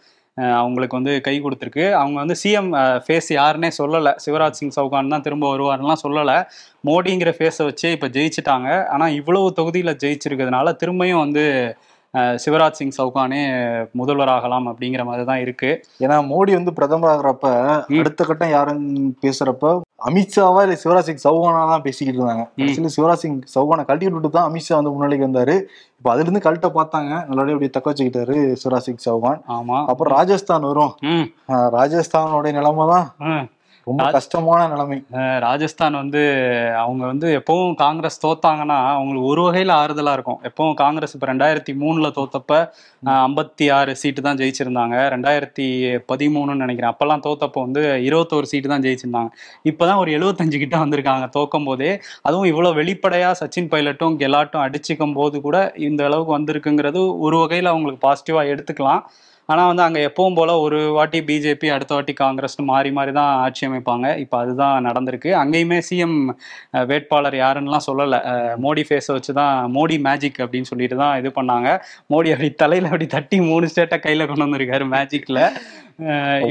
அவங்களுக்கு 0.60 0.98
வந்து 0.98 1.12
கை 1.26 1.34
கொடுத்துருக்கு. 1.44 1.84
அவங்க 2.00 2.16
வந்து 2.22 2.36
சிஎம் 2.42 2.70
ஃபேஸ் 3.06 3.30
யாருன்னே 3.38 3.70
சொல்லலை. 3.80 4.12
சிவராஜ் 4.24 4.58
சிங் 4.60 4.74
சௌகான் 4.78 5.12
தான் 5.14 5.26
திரும்ப 5.26 5.46
வருவாருலாம் 5.52 6.02
சொல்லலை. 6.04 6.36
மோடிங்கிற 6.88 7.32
ஃபேஸை 7.38 7.66
வச்சே 7.68 7.92
இப்போ 7.96 8.10
ஜெயிச்சிட்டாங்க. 8.16 8.68
ஆனால் 8.94 9.16
இவ்வளவு 9.20 9.54
தொகுதியில் 9.60 9.98
ஜெயிச்சிருக்கிறதுனால 10.04 10.74
திரும்பியும் 10.82 11.22
வந்து 11.24 11.44
சிவராஜ் 12.42 12.78
சிங் 12.78 12.96
சௌகானே 12.96 13.42
முதல்வராகலாம் 13.98 14.64
அப்படிங்கிற 14.70 15.02
மாதிரி 15.08 15.24
தான் 15.28 15.42
இருக்கு. 15.44 15.70
ஏன்னா 16.04 16.16
மோடி 16.30 16.52
வந்து 16.58 16.72
பிரதமர் 16.78 17.10
ஆகுறப்ப. 17.12 17.48
அடுத்த 18.00 18.24
கட்டம் 18.30 18.54
யாருன்னு 18.54 19.02
பேசுறப்ப 19.24 19.74
அமித்ஷாவா 20.08 20.60
இல்ல 20.66 20.74
சிவராஜ் 20.82 21.08
சிங் 21.08 21.22
சௌகானா 21.24 21.62
தான் 21.70 21.84
பேசிக்கிட்டு 21.86 22.18
இருந்தாங்க. 22.20 22.44
கடைசியில 22.58 22.90
சிவராஜ் 22.96 23.22
சிங் 23.22 23.38
சௌகானை 23.54 23.82
கழட்டி 23.88 24.06
விட்டுட்டு 24.06 24.30
தான் 24.36 24.48
அமித்ஷா 24.50 24.74
வந்து 24.78 24.92
முன்னாடிக்கு 24.94 25.28
வந்தாரு. 25.28 25.54
இப்ப 25.98 26.10
அதுல 26.12 26.26
இருந்து 26.26 26.44
கழட்ட 26.46 26.68
பார்த்தாங்க. 26.78 27.12
நல்லபடியா 27.28 27.56
அப்படியே 27.56 27.72
தக்க 27.76 27.92
வச்சுக்கிட்டாரு 27.92 28.36
சிவராஜ் 28.62 28.86
சிங் 28.88 29.02
சௌகான். 29.08 29.40
ஆமா. 29.56 29.78
அப்புறம் 29.92 30.14
ராஜஸ்தான் 30.18 30.68
வரும். 30.70 30.94
ராஜஸ்தானோட 31.78 32.52
நிலைமை 32.58 32.86
தான். 32.94 33.08
ரொம்ப 33.88 34.04
கஷ்டமான 34.16 34.60
நிலைமை. 34.72 34.96
ராஜஸ்தான் 35.44 35.96
வந்து 36.00 36.22
அவங்க 36.82 37.02
வந்து 37.10 37.28
எப்பவும் 37.38 37.74
காங்கிரஸ் 37.82 38.20
தோத்தாங்கன்னா 38.24 38.76
அவங்களுக்கு 38.96 39.28
ஒரு 39.32 39.42
வகையில 39.46 39.72
ஆறுதலா 39.82 40.12
இருக்கும். 40.16 40.40
எப்பவும் 40.48 40.76
காங்கிரஸ் 40.80 41.14
இப்ப 41.16 41.26
ரெண்டாயிரத்தி 41.32 41.72
மூணுல 41.82 42.08
தோத்தப்ப 42.18 42.58
ஐம்பத்தி 43.26 43.66
ஆறு 43.76 43.92
சீட்டு 44.00 44.24
தான் 44.26 44.40
ஜெயிச்சிருந்தாங்க. 44.40 44.96
ரெண்டாயிரத்தி 45.14 45.66
பதிமூணுன்னு 46.12 46.64
நினைக்கிறேன். 46.64 46.92
அப்பெல்லாம் 46.92 47.24
தோத்தப்போ 47.28 47.62
வந்து 47.66 47.82
இருபத்தோரு 48.08 48.50
சீட்டு 48.52 48.72
தான் 48.74 48.84
ஜெயிச்சிருந்தாங்க. 48.86 49.32
இப்பதான் 49.72 50.02
ஒரு 50.02 50.12
எழுபத்தஞ்சு 50.18 50.60
கிட்ட 50.64 50.76
வந்திருக்காங்க 50.84 51.28
தோக்கும் 51.38 51.68
போதே. 51.70 51.90
அதுவும் 52.28 52.50
இவ்வளவு 52.52 52.78
வெளிப்படையா 52.80 53.32
சச்சின் 53.42 53.72
பைலட்டும் 53.74 54.18
கெலாட்டும் 54.24 54.64
அடிச்சுக்கும் 54.66 55.16
போது 55.20 55.38
கூட 55.48 55.58
இந்த 55.88 56.04
அளவுக்கு 56.10 56.36
வந்திருக்குங்கிறது 56.38 57.02
ஒரு 57.26 57.38
வகையில 57.44 57.72
அவங்களுக்கு 57.74 58.04
பாசிட்டிவா 58.08 58.44
எடுத்துக்கலாம். 58.54 59.02
ஆனா 59.50 59.62
வந்து 59.70 59.84
அங்க 59.86 59.98
எப்பவும் 60.08 60.36
போல 60.38 60.50
ஒரு 60.64 60.78
வாட்டி 60.96 61.20
பிஜேபி 61.28 61.68
அடுத்த 61.76 61.92
வாட்டி 61.96 62.14
காங்கிரஸ்னு 62.22 62.64
மாறி 62.72 62.90
மாறி 62.98 63.12
தான் 63.18 63.32
ஆட்சி 63.44 63.62
அமைப்பாங்க. 63.68 64.06
இப்ப 64.24 64.34
அதுதான் 64.42 64.86
நடந்திருக்கு. 64.88 65.30
அங்கேயுமே 65.42 65.78
சிஎம் 65.88 66.18
வேட்பாளர் 66.90 67.36
யாருன்னுலாம் 67.42 67.86
சொல்லல. 67.88 68.16
மோடி 68.64 68.84
ஃபேஸை 68.88 69.12
வச்சு 69.18 69.34
தான் 69.40 69.54
மோடி 69.76 69.98
மேஜிக் 70.08 70.40
அப்படின்னு 70.44 70.70
சொல்லிட்டு 70.72 70.98
தான் 71.04 71.18
இது 71.22 71.30
பண்ணாங்க. 71.40 71.68
மோடி 72.14 72.30
அப்படி 72.36 72.50
தலையில 72.64 72.90
அப்படி 72.92 73.08
தட்டி 73.18 73.38
மூணு 73.50 73.70
ஸ்டேட்டை 73.72 74.00
கையில 74.06 74.28
கொண்டு 74.30 74.46
வந்திருக்காரு 74.46 74.86
மேஜிக்ல 74.96 75.40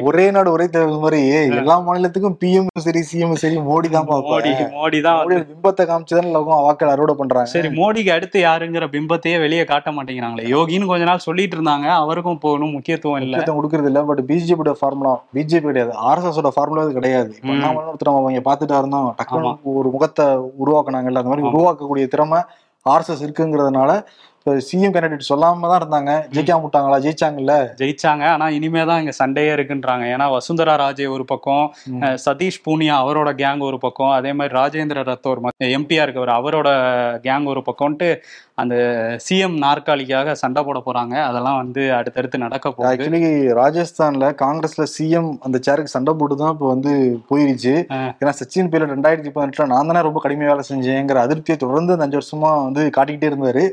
ஒரே 0.08 0.24
நாடு 0.34 0.50
ஒரே 0.56 0.66
தேர்தல் 0.74 1.04
மாதிரி. 1.04 1.22
எல்லா 1.60 1.76
மாநிலத்துக்கும் 1.86 2.36
பிஎம் 2.42 2.68
சரி 2.86 3.02
சிஎம் 3.12 3.40
சரி 3.44 3.56
மோடி 3.70 3.88
தான் 3.96 4.06
மோடி 4.10 4.52
மோடி 4.76 5.00
தான் 5.06 5.20
பிம்பத்தை 5.52 5.84
காமிச்சுதான் 5.92 6.30
லோகம் 6.36 6.62
வாக்கள் 6.66 6.92
அறுவடை 6.94 7.16
பண்றாங்க. 7.22 7.52
சரி 7.54 7.70
மோடிக்கு 7.80 8.12
அடுத்து 8.16 8.38
யாருங்கிற 8.48 8.88
பிம்பத்தையே 8.96 9.38
வெளியே 9.46 9.64
காட்ட 9.72 9.92
மாட்டேங்கிறாங்களே. 9.96 10.46
யோகின்னு 10.56 10.92
கொஞ்ச 10.92 11.08
நாள் 11.12 11.26
சொல்லிட்டு 11.28 11.58
இருந்தாங்க. 11.58 11.88
அவருக்கும் 12.04 12.44
போகணும் 12.46 12.76
முக்கியத்துவம் 12.92 13.22
இல்ல. 13.22 13.38
கொடுக்கறது 13.52 13.86
இல்ல. 13.86 14.02
பட் 14.04 14.22
பிஜேபியோட 14.28 14.72
ஃபார்முலா 14.80 15.12
பிஜேபி 15.34 15.66
கிடையாது. 15.66 15.92
ஆர்எஸ்எஸ் 16.08 16.38
ஓட 16.38 16.52
ஃபார்முலா 16.56 16.88
கிடையாது. 16.90 17.32
ம். 17.42 17.50
அண்ணாமலை 17.50 17.90
ஒருத்தர் 17.90 18.12
அவங்க 18.12 18.42
பார்த்துட்டா 18.48 18.78
இருந்தோம் 18.78 19.16
டக்குனு 19.18 19.50
ஒரு 19.74 19.90
முகத்தை 19.90 20.26
உருவாக்குனாங்கல்ல. 20.64 21.22
அந்த 21.22 21.32
மாதிரி 21.32 21.48
உருவாக்கக்கூடிய 21.50 22.08
திறமை 22.08 22.40
ஆர்எஸ்எஸ் 22.86 23.24
இருக்குங்கிறதுனால 23.24 23.92
சிஎம் 24.68 24.94
கேண்டிடேட் 24.96 25.30
சொல்லாம 25.30 25.68
தான் 25.72 25.80
இருந்தாங்க. 25.82 26.12
ஜெயிக்காம 26.36 26.64
விட்டாங்களா? 26.66 26.98
ஜெயிச்சாங்கல்ல? 27.06 27.56
ஜெயிச்சாங்க. 27.80 28.24
ஆனா 28.36 28.46
இனிமே 28.58 28.84
தான் 28.90 29.00
இங்க 29.02 29.14
சண்டையே 29.22 29.52
இருக்குன்றாங்க. 29.56 30.06
ஏன்னா 30.14 30.26
வசுந்தரா 30.36 30.76
ராஜே 30.84 31.08
ஒரு 31.16 31.26
பக்கம் 31.32 31.66
சதீஷ் 32.26 32.62
பூனியா 32.66 32.96
அவரோட 33.04 33.32
கேங் 33.42 33.64
ஒரு 33.70 33.80
பக்கம் 33.86 34.14
அதே 34.18 34.32
மாதிரி 34.38 34.54
ராஜேந்திர 34.60 35.04
ரத்தோர் 35.10 35.42
எம்பியா 35.80 36.06
இருக்கவர் 36.06 36.34
அவரோட 36.40 36.70
கேங் 37.26 37.50
ஒரு 37.54 37.64
பக்கம்ட்டு 37.70 38.10
அந்த 38.62 38.76
சிஎம் 39.26 39.58
நாற்காலிக்காக 39.66 40.32
சண்டை 40.44 40.62
போட 40.68 40.80
போறாங்க. 40.88 41.16
அதெல்லாம் 41.28 41.60
வந்து 41.62 41.84
அடுத்தடுத்து 41.98 42.44
நடக்க 42.46 42.66
போகுது. 42.72 42.88
ஆக்சுவலி 42.90 43.22
ராஜஸ்தான்ல 43.62 44.32
காங்கிரஸ்ல 44.44 44.86
சிஎம் 44.96 45.30
அந்த 45.48 45.58
சேருக்கு 45.68 45.96
சண்டை 45.98 46.14
போட்டு 46.22 46.38
தான் 46.42 46.54
இப்போ 46.56 46.68
வந்து 46.74 46.94
போயிருச்சு. 47.30 47.76
ஏன்னா 48.22 48.34
சச்சின் 48.42 48.72
பைலட் 48.74 48.96
ரெண்டாயிரத்தி 48.96 49.32
பதினெட்டுல 49.36 49.70
நான் 49.76 49.92
தானே 49.92 50.02
ரொம்ப 50.08 50.22
கடுமையா 50.26 50.52
வேலை 50.54 50.66
செஞ்சேங்கிற 50.72 51.24
அதிருப்தியை 51.28 51.60
தொடர்ந்து 51.66 51.96
அந்த 51.96 52.08
அஞ்சு 52.08 52.22
வருஷமா 52.22 52.52
வந்து 52.68 52.84
காட்டிக்கிட்டே 52.98 53.32
இருந்தாரு. 53.32 53.66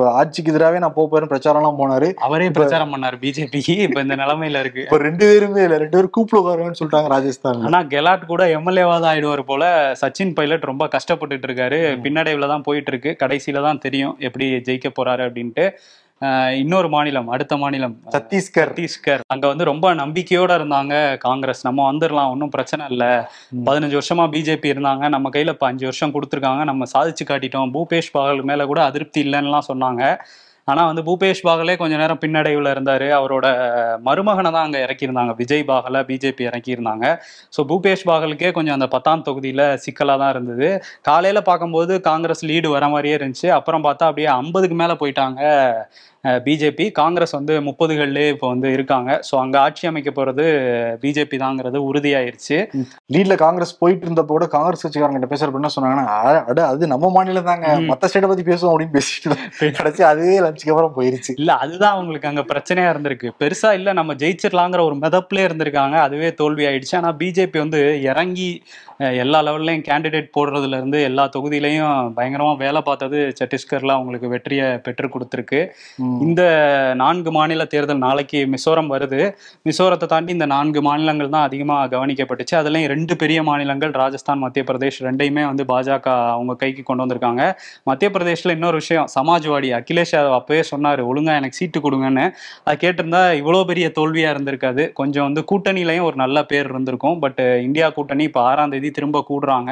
இப்போ 0.00 0.12
ஆட்சிக்கு 0.18 0.50
எதிராகவே 0.52 0.78
நான் 0.82 0.94
போக 0.94 1.06
போறேன்னு 1.08 1.30
பிரச்சாரம்லாம் 1.30 1.78
போனாரு. 1.80 2.06
அவரே 2.26 2.46
பிரச்சாரம் 2.58 2.92
பண்ணாரு 2.92 3.16
பிஜேபிக்கு 3.24 3.74
இப்ப 3.86 4.04
இந்த 4.04 4.16
நிலைமையில 4.20 4.60
இருக்கு. 4.64 4.82
இப்போ 4.86 4.98
ரெண்டு 5.06 5.24
பேருமே 5.30 5.64
இல்ல 5.66 5.78
ரெண்டு 5.82 5.96
பேரும் 5.96 6.14
கூப்பிட 6.16 6.38
உட்காருவேன்னு 6.40 6.78
சொல்லிட்டாங்க 6.78 7.10
ராஜஸ்தான்ல. 7.14 7.66
ஆனா 7.68 7.80
கெலாட் 7.92 8.24
கூட 8.30 8.44
எம்எல்ஏவா 8.58 8.94
தான் 9.02 9.10
ஆயிடுவார் 9.12 9.42
போல. 9.50 9.64
சச்சின் 10.02 10.32
பைலட் 10.38 10.68
ரொம்ப 10.70 10.86
கஷ்டப்பட்டுட்டு 10.94 11.48
இருக்காரு. 11.48 11.80
பின்னடைவுல 12.04 12.48
தான் 12.54 12.64
போயிட்டு 12.68 12.92
இருக்கு. 12.92 13.12
கடைசியில 13.24 13.62
தான் 13.68 13.82
தெரியும் 13.84 14.14
எப்படி 14.28 14.48
ஜெயிக்க 14.68 14.90
போறாரு 15.00 15.24
அப்படின்ட்டு. 15.28 15.66
இன்னொரு 16.56 16.88
மாநிலம் 16.88 17.28
அடுத்த 17.28 17.56
மாநிலம் 17.56 17.94
சத்தீஸ்கர். 18.10 18.70
சத்தீஸ்கர். 18.70 19.20
அங்க 19.26 19.46
வந்து 19.46 19.64
ரொம்ப 19.64 19.94
நம்பிக்கையோட 19.94 20.50
இருந்தாங்க 20.58 21.18
காங்கிரஸ். 21.18 21.64
நம்ம 21.64 21.92
வந்துடலாம் 21.92 22.30
ஒன்றும் 22.30 22.48
பிரச்சனை 22.48 22.86
இல்ல. 22.90 23.04
பதினஞ்சு 23.64 23.96
வருஷமா 24.00 24.26
பிஜேபி 24.34 24.70
இருந்தாங்க. 24.72 25.08
நம்ம 25.08 25.28
கையில 25.28 25.48
இப்ப 25.48 25.66
அஞ்சு 25.66 25.84
வருஷம் 25.84 26.12
கொடுத்துருக்காங்க. 26.12 26.64
நம்ம 26.64 26.86
சாதிச்சு 26.94 27.24
காட்டிட்டோம். 27.24 27.70
பூபேஷ் 27.70 28.12
பாகல் 28.12 28.42
மேல 28.42 28.66
கூட 28.66 28.84
அதிருப்தி 28.84 29.22
இல்லைன்னுலாம் 29.22 29.68
சொன்னாங்க. 29.68 30.02
ஆனா 30.70 30.82
வந்து 30.88 31.02
பூபேஷ் 31.06 31.44
பாகலே 31.46 31.74
கொஞ்ச 31.76 31.94
நேரம் 31.96 32.20
பின்னடைவுல 32.22 32.72
இருந்தாரு. 32.74 33.08
அவரோட 33.18 33.46
மருமகனை 34.06 34.50
தான் 34.50 34.66
அங்க 34.66 34.78
இறக்கியிருந்தாங்க. 34.84 35.34
விஜய் 35.40 35.64
பாகலை 35.70 36.02
பிஜேபி 36.10 36.44
இறக்கியிருந்தாங்க. 36.50 37.06
ஸோ 37.54 37.62
பூபேஷ் 37.70 38.06
பாகலுக்கே 38.10 38.50
கொஞ்சம் 38.58 38.76
அந்த 38.78 38.88
பத்தாம் 38.94 39.26
தொகுதியில 39.28 39.48
சிக்கலா 39.84 40.16
தான் 40.16 40.32
இருந்தது. 40.34 40.68
காலையில 41.10 41.40
பார்க்கும்போது 41.42 41.68
காங்கிரஸ் 42.02 42.44
லீடு 42.50 42.70
வர 42.70 42.88
மாதிரியே 42.88 43.18
இருந்துச்சு. 43.18 43.50
அப்புறம் 43.58 43.86
பார்த்தா 43.88 44.08
அப்படியே 44.10 44.30
ஐம்பதுக்கு 44.38 44.78
மேல 44.82 44.94
போயிட்டாங்க 45.02 45.42
பிஜேபி 46.46 46.86
காங்கிரஸ் 46.92 47.34
வந்து 47.36 47.54
முப்பதுகள்லேயே 47.66 48.30
இப்போ 48.32 48.46
வந்து 48.50 48.68
இருக்காங்க. 48.74 49.10
ஸோ 49.28 49.34
அங்கே 49.42 49.58
ஆட்சி 49.58 49.84
அமைக்க 49.90 50.10
போகிறது 50.10 50.44
பிஜேபி 51.02 51.36
தாங்கிறது 51.42 51.78
உறுதியாயிருச்சு. 51.86 52.56
லீட்ல 53.14 53.34
காங்கிரஸ் 53.42 53.72
போயிட்டு 53.80 54.04
இருந்தப்போ 54.06 54.34
கூட 54.36 54.46
காங்கிரஸ் 54.54 54.84
கட்சிக்காரங்க 54.84 55.18
கிட்ட 55.18 55.30
பேசுறப்ப 55.30 55.60
என்ன 55.60 55.70
சொன்னாங்கன்னா 55.76 56.04
"அட, 56.18 56.34
அட 56.50 56.60
அது 56.72 56.90
நம்ம 56.92 57.10
மாநிலம் 57.14 57.48
தாங்க 57.48 57.66
ம். 57.76 57.86
மத்த 57.90 58.10
ஸ்டேட்டை 58.10 58.28
பத்தி 58.28 58.44
பேசுவோம் 58.50 58.72
அப்படின்னு 58.72 58.96
பேசிட்டு. 58.98 59.38
கடைசி 59.78 60.04
அதுவே 60.10 60.36
லஞ்சுக்கு 60.40 60.59
அப்புறம் 60.68 60.94
போயிருச்சு. 60.96 61.32
இல்ல 61.36 61.56
அதுதான் 61.56 61.92
அவங்களுக்கு 61.92 62.28
அங்க 62.28 62.44
பிரச்சனையா 62.52 62.90
இருந்திருக்கு. 62.92 63.30
பெருசா 63.38 63.72
இல்ல 63.72 63.92
நம்ம 63.92 64.14
ஜெயிச்சிடலாங்கிற 64.14 64.80
ஒரு 64.80 64.94
மிதப்புல 64.94 65.44
இருந்திருக்காங்க. 65.48 65.92
அதுவே 65.92 66.34
தோல்வி 66.34 66.66
ஆயிடுச்சு. 66.66 66.96
ஆனா 66.96 67.12
பிஜேபி 67.18 67.58
வந்து 67.58 68.02
இறங்கி 68.02 68.62
எல்லா 68.96 69.42
லெவல்லையும் 69.42 69.84
கேண்டிடேட் 69.88 70.26
போடுறதுல 70.38 70.76
இருந்து 70.76 71.02
எல்லா 71.02 71.28
தொகுதியிலையும் 71.36 72.10
பயங்கரமா 72.16 72.56
வேலை 72.56 72.80
பார்த்தது 72.80 73.32
சத்தீஸ்கர்ல 73.40 73.94
அவங்களுக்கு 73.98 74.28
வெற்றியை 74.28 74.78
பெற்று 74.78 75.08
கொடுத்துருக்கு. 75.08 75.68
இந்த 75.98 76.42
நான்கு 76.96 77.32
மாநில 77.32 77.64
தேர்தல் 77.64 77.98
நாளைக்கு 77.98 78.48
மிசோரம் 78.54 78.90
வருது. 78.94 79.34
மிசோரத்தை 79.68 80.06
தாண்டி 80.06 80.32
இந்த 80.32 80.46
நான்கு 80.46 80.82
மாநிலங்கள் 80.82 81.28
தான் 81.28 81.42
அதிகமாக 81.42 81.88
கவனிக்கப்பட்டுச்சு. 81.96 82.54
அதுலயும் 82.60 82.86
ரெண்டு 82.86 83.16
பெரிய 83.16 83.42
மாநிலங்கள் 83.42 83.90
ராஜஸ்தான் 83.90 84.38
மத்திய 84.38 84.64
பிரதேஷ் 84.70 85.00
ரெண்டையுமே 85.00 85.46
வந்து 85.46 85.64
பாஜக 85.64 86.08
அவங்க 86.34 86.54
கைக்கு 86.54 86.82
கொண்டு 86.82 87.04
வந்திருக்காங்க. 87.04 87.52
மத்திய 87.82 88.10
பிரதேஷ்ல 88.10 88.50
இன்னொரு 88.50 88.76
விஷயம் 88.76 89.08
சமாஜ்வாடி 89.20 89.70
அகிலேஷ் 89.80 90.14
யாதவ் 90.16 90.36
அப்பவே 90.40 90.62
சொன்னாரு 90.72 91.02
ஒழுங்கா 91.10 91.34
எனக்கு 91.40 91.58
சீட்டு 91.60 91.78
கொடுங்கன்னு. 91.86 92.26
அது 92.66 92.80
கேட்டிருந்தா 92.84 93.22
இவ்வளோ 93.40 93.62
பெரிய 93.70 93.86
தோல்வியா 93.98 94.28
இருந்திருக்காது. 94.34 94.84
கொஞ்சம் 95.00 95.26
வந்து 95.28 95.42
கூட்டணியிலையும் 95.52 96.06
ஒரு 96.08 96.16
நல்ல 96.24 96.38
பேர் 96.50 96.70
இருந்திருக்கும். 96.72 97.18
பட் 97.24 97.40
இந்தியா 97.66 97.86
கூட்டணி 97.96 98.24
இப்போ 98.28 98.42
ஆறாம் 98.50 98.72
தேதி 98.74 98.90
திரும்ப 98.98 99.24
கூடுறாங்க. 99.30 99.70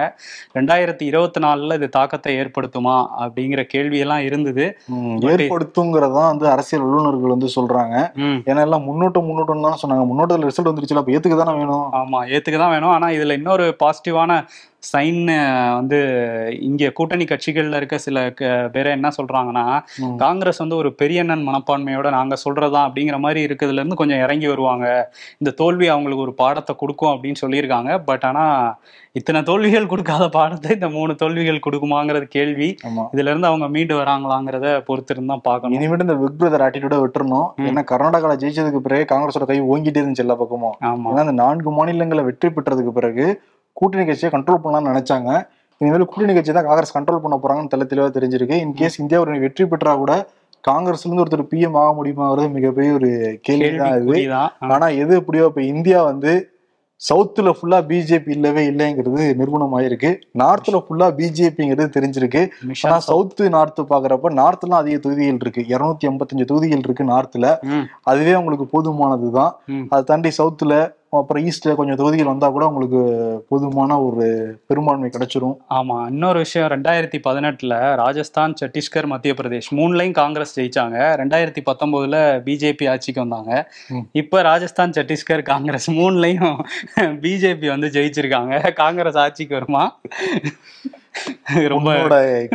ரெண்டாயிரத்தி 0.59 1.05
இருபத்தி 1.11 1.41
நாலுல 1.47 1.79
இது 1.81 1.89
தாக்கத்தை 1.99 2.33
ஏற்படுத்துமா 2.43 2.97
அப்படிங்கிற 3.25 3.63
கேள்வியெல்லாம் 3.75 4.25
இருந்தது. 4.29 4.67
ஏற்படுத்துங்கிறதான் 5.33 6.31
வந்து 6.33 6.47
அரசியல் 6.55 6.85
வல்லுநர்கள் 6.87 7.35
வந்து 7.35 7.51
சொல்றாங்க. 7.57 7.97
ஏன்னா 8.51 8.65
எல்லாம் 8.67 8.87
முன்னோட்டம் 8.89 9.29
முன்னோட்டம் 9.31 9.67
தான் 9.69 9.81
சொன்னாங்க. 9.83 10.07
முன்னோட்டத்துல 10.13 10.51
ரிசல்ட் 10.51 10.71
வந்துருச்சுல 10.71 11.03
அப்ப 11.03 11.15
ஏத்துக்கு 11.17 11.43
தானே 11.43 11.55
வேணும்? 11.61 11.87
ஆமா 12.01 12.21
ஏத்துக்க 12.35 12.59
தான் 12.65 12.75
வேணும். 12.77 12.95
ஆனா 12.97 13.09
இதுல 13.19 13.39
இன்னொரு 13.41 13.67
பாசிட்டிவான 13.85 14.41
சைன் 14.83 15.21
வந்து 15.79 15.99
இங்க 16.61 16.91
கூட்டணி 16.91 17.25
கட்சிகள்ல 17.25 17.77
இருக்க 17.77 17.99
சில 17.99 18.19
பேரை 18.73 18.91
என்ன 18.93 19.09
சொல்றாங்கன்னா. 19.17 19.65
காங்கிரஸ் 20.17 20.59
வந்து 20.59 20.77
ஒரு 20.77 20.93
பெரியண்ணன் 20.93 21.43
மனப்பான்மையோட 21.49 22.11
நாங்க 22.11 22.37
சொல்றதா 22.45 22.81
அப்படிங்கிற 22.87 23.19
மாதிரி 23.19 23.41
இருக்கிறதுல 23.47 23.83
இருந்து 23.83 23.97
கொஞ்சம் 23.97 24.19
இறங்கி 24.19 24.47
வருவாங்க. 24.47 24.87
இந்த 25.39 25.51
தோல்வி 25.51 25.89
அவங்களுக்கு 25.89 26.23
ஒரு 26.23 26.35
பாடத்தை 26.35 26.77
கொடுக்கும் 26.77 27.13
அப்படின்னு 27.15 27.43
சொல்லியிருக்காங்க. 27.45 27.99
பட் 27.99 28.25
ஆனா 28.25 28.45
இத்தனை 29.13 29.43
தோல்விகள் 29.43 29.87
கொடுக்காத 29.87 30.29
பாடத்தை 30.29 30.71
இந்த 30.71 30.89
மூணு 30.89 31.15
தோல்விகள் 31.15 31.65
கொடுக்குமாங்கிறது 31.67 32.27
கேள்வி. 32.29 32.77
இதுல 33.15 33.31
இருந்து 33.33 33.47
அவங்க 33.47 33.69
மீண்டு 33.69 33.95
வராங்களாங்கிறத 34.01 34.67
பொறுத்திருந்து 34.89 35.33
தான் 35.35 35.47
பார்க்கணும். 35.51 35.77
இனிமேட்டு 35.79 36.07
இந்த 36.09 36.15
பிக் 36.15 36.41
பிரதர் 36.43 36.65
ஆட்டிடியூட 36.67 36.99
விட்டுறணும். 37.03 37.49
ஏன்னா 37.69 37.85
கர்நாடகால 37.93 38.37
ஜெயிச்சதுக்கு 38.45 38.77
பிறகு 38.77 39.05
காங்கிரஸோட 39.15 39.45
கை 39.45 39.61
ஓங்கிட்டே 39.63 40.03
இருந்துச்சு 40.03 40.27
எல்லா 40.27 40.35
பக்கமும். 40.35 40.77
ஆமா. 40.91 41.19
அந்த 41.25 41.33
நான்கு 41.45 41.71
மாநிலங்களை 41.71 42.25
வெற்றி 42.25 42.49
பெற்றதுக்கு 42.49 42.93
பிறகு 43.01 43.27
கூட்டணி 43.79 44.05
கட்சியை 44.05 44.31
கண்ட்ரோல் 44.35 44.63
பண்ணலாம்னு 44.65 44.93
நினைச்சாங்க. 44.93 45.31
இனிமேல் 45.81 46.11
கூட்டணி 46.11 46.35
கட்சி 46.37 46.53
தான் 46.53 46.69
காங்கிரஸ் 46.69 46.97
கண்ட்ரோல் 46.97 47.23
பண்ண 47.25 47.37
போறாங்கன்னு 47.43 47.73
தெள்ள 47.73 47.85
தெளிவா 47.91 48.11
தெரிஞ்சிருக்கு. 48.17 48.57
இன்கேஸ் 48.67 49.01
இந்தியா 49.03 49.21
ஒரு 49.25 49.39
வெற்றி 49.47 49.65
பெற்றா 49.73 49.95
கூட 50.03 50.13
காங்கிரஸ்ல 50.65 51.07
இருந்து 51.07 51.25
ஒருத்தர் 51.25 51.51
பிஎம் 51.51 51.77
ஆக 51.81 51.91
முடியுமாங்கிறது 51.99 52.55
மிகப்பெரிய 52.55 52.93
ஒரு 52.99 53.11
கேள்வி 53.47 53.69
தான் 53.83 53.93
இது. 53.99 54.15
ஆனா 54.77 54.87
எது 55.03 55.13
எப்படியோ 55.21 55.45
இப்ப 55.51 55.63
இந்தியா 55.75 55.99
வந்து 56.11 56.33
சவுத்துல 57.01 57.49
ஃபுல்லா 57.57 57.79
பிஜேபி 57.89 58.31
இல்லவே 58.37 58.63
இல்லைங்கிறது 58.71 59.25
நிரூபணமாயிருக்கு 59.41 60.11
நார்த்ல 60.43 60.79
ஃபுல்லா 60.85 61.07
பிஜேபிங்கிறது 61.19 61.95
தெரிஞ்சிருக்கு. 61.97 62.41
ஆனா 62.53 62.69
மிஷன் 62.71 63.05
சவுத்து 63.09 63.45
நார்த் 63.57 63.81
பாக்குறப்ப 63.93 64.33
நார்த்லாம் 64.41 64.81
அதிக 64.83 64.97
தொகுதிகள் 65.05 65.43
இருக்கு. 65.45 65.63
இருநூத்தி 65.73 66.09
எண்பத்தஞ்சு 66.11 66.49
தொகுதிகள் 66.53 66.85
இருக்கு 66.87 67.05
நார்த்ல 67.13 67.47
அதுவே 68.11 68.35
உங்களுக்கு 68.35 68.67
போதுமானதுதான். 68.75 69.53
ம். 69.75 69.87
அதை 69.91 70.03
தாண்டி 70.05 70.33
சவுத்துல 70.41 70.73
அப்புறம் 71.11 71.45
ஈஸ்ட்ல 71.45 71.75
கொஞ்சம் 71.75 71.97
தொகுதிகள் 71.97 72.27
வந்தா 72.27 72.51
கூட 72.51 72.67
உங்களுக்கு 72.67 73.01
போதுமான 73.49 74.01
ஒரு 74.03 74.27
பெரும்பான்மை 74.67 75.11
கிடைச்சிரும். 75.19 75.57
ஆமா 75.71 76.07
இன்னொரு 76.07 76.39
விஷயம் 76.39 76.69
ரெண்டாயிரத்தி 76.69 77.19
பதினெட்டுல 77.29 77.97
ராஜஸ்தான் 77.97 78.55
சத்தீஸ்கர் 78.61 79.07
மத்திய 79.07 79.35
பிரதேஷ் 79.35 79.71
மூணுலையும் 79.71 80.11
காங்கிரஸ் 80.11 80.61
ஜெயிச்சாங்க. 80.61 80.97
ரெண்டாயிரத்தி 81.21 81.63
பத்தொன்பதுல 81.71 82.17
பிஜேபி 82.49 82.91
ஆட்சிக்கு 82.91 83.21
வந்தாங்க. 83.21 83.73
இப்ப 84.13 84.43
ராஜஸ்தான் 84.43 84.91
சத்தீஸ்கர் 84.91 85.43
காங்கிரஸ் 85.43 85.91
மூணுலையும் 85.91 86.59
பிஜேபி 87.25 87.69
வந்து 87.69 87.89
ஜெயிச்சிருக்காங்க. 87.89 88.73
காங்கிரஸ் 88.73 89.17
ஆட்சிக்கு 89.17 89.55
வருமா? 89.55 90.01
ரொம்ப 91.73 91.91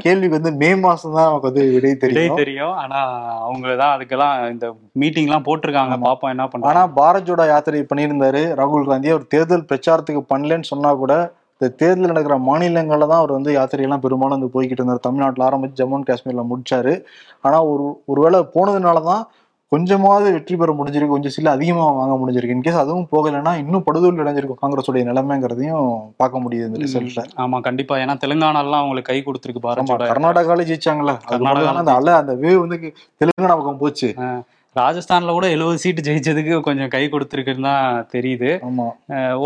கேள்விக்கு 0.03 0.37
வந்து 0.37 0.51
மே 0.61 0.69
மாசம் 0.83 1.15
தான் 1.15 1.27
நமக்கு 1.27 1.49
வந்து 1.49 1.63
விடை 1.75 1.91
தெரியும். 2.03 2.39
தெரியும். 2.41 2.73
ஆனா 2.81 2.99
அவங்க 3.47 3.75
தான் 3.81 3.93
அதுக்கெல்லாம் 3.95 4.35
இந்த 4.53 4.67
மீட்டிங் 5.01 5.29
எல்லாம் 5.29 5.45
போட்டிருக்காங்க. 5.47 5.95
பாப்போம் 6.05 6.31
என்ன 6.33 6.43
ஆனா 6.43 6.51
பண்றாங்க 6.53 6.83
பாரத் 6.99 7.27
ஜோடோ 7.29 7.45
யாத்திரை 7.51 7.81
பண்ணியிருந்தாரு 7.91 8.43
ராகுல் 8.61 8.89
காந்தி. 8.91 9.13
அவர் 9.15 9.31
தேர்தல் 9.33 9.69
பிரச்சாரத்துக்கு 9.71 10.23
பண்ணலன்னு 10.33 10.71
சொன்னா 10.73 10.91
கூட 11.03 11.15
இந்த 11.55 11.67
தேர்தல் 11.81 12.11
நடக்கிற 12.11 12.35
மாநிலங்கள்ல 12.47 13.07
தான் 13.11 13.21
அவர் 13.21 13.37
வந்து 13.37 13.51
யாத்திரையெல்லாம் 13.57 14.03
பெரும்பாலும் 14.05 14.37
வந்து 14.37 14.53
போய்கிட்டு 14.55 14.81
இருந்தார். 14.81 15.05
தமிழ்நாட்டுல 15.07 15.47
ஆரம்பிச்சு 15.49 15.79
ஜம்மு 15.81 15.97
அண்ட் 15.97 16.09
காஷ்மீர்ல 16.09 16.43
முடிச்சாரு. 16.51 16.93
ஆனா 17.47 17.57
ஒரு 17.73 17.85
ஒருவேளை 18.13 18.39
போனதுனால 18.55 19.03
தான் 19.11 19.23
கொஞ்சமாவது 19.73 20.27
வெற்றி 20.35 20.55
பெற 20.55 20.71
முடிஞ்சிருக்கு 20.79 21.15
கொஞ்சம் 21.15 21.35
சில 21.35 21.51
அதிகமா 21.57 21.85
வாங்க 21.99 22.15
முடிஞ்சிருக்கு. 22.21 22.55
இன்கேஸ் 22.57 22.81
அதுவும் 22.81 23.07
போகலைன்னா 23.13 23.51
இன்னும் 23.61 23.85
படுதோல்வி 23.87 24.23
அடைஞ்சிருக்கும் 24.23 24.61
காங்கிரஸுடைய 24.63 25.03
நிலைமைங்கிறதையும் 25.09 25.87
பார்க்க 26.21 26.43
முடியுது 26.45 26.67
இந்த 26.69 26.81
ரிசல்ட்ல 26.83 27.23
ஆமா 27.43 27.59
கண்டிப்பா. 27.67 27.97
ஏன்னா 27.97 28.15
தெலுங்கானாலாம் 28.23 28.81
அவங்களுக்கு 28.83 29.11
கை 29.11 29.19
கொடுத்துருக்கு 29.27 29.65
பாரத் 29.67 29.91
கர்நாடகாவிலே 30.11 30.65
கர்நாடகால 30.71 31.15
கர்நாடகா 31.31 31.71
அந்த 31.83 31.93
அலை 31.99 32.13
அந்த 32.21 32.35
வேவ் 32.43 32.63
வந்து 32.65 32.79
தெலுங்கானா 33.21 33.55
பக்கம் 33.59 33.81
போச்சு. 33.83 34.09
ராஜஸ்தான்ல 34.81 35.33
கூட 35.37 35.47
எழுபது 35.55 35.79
சீட்டு 35.81 36.05
ஜெயிச்சதுக்கு 36.05 36.53
கொஞ்சம் 36.67 36.91
கை 36.93 37.01
கொடுத்துருக்குன்னு 37.13 37.65
தான் 37.69 38.07
தெரியுது. 38.13 38.49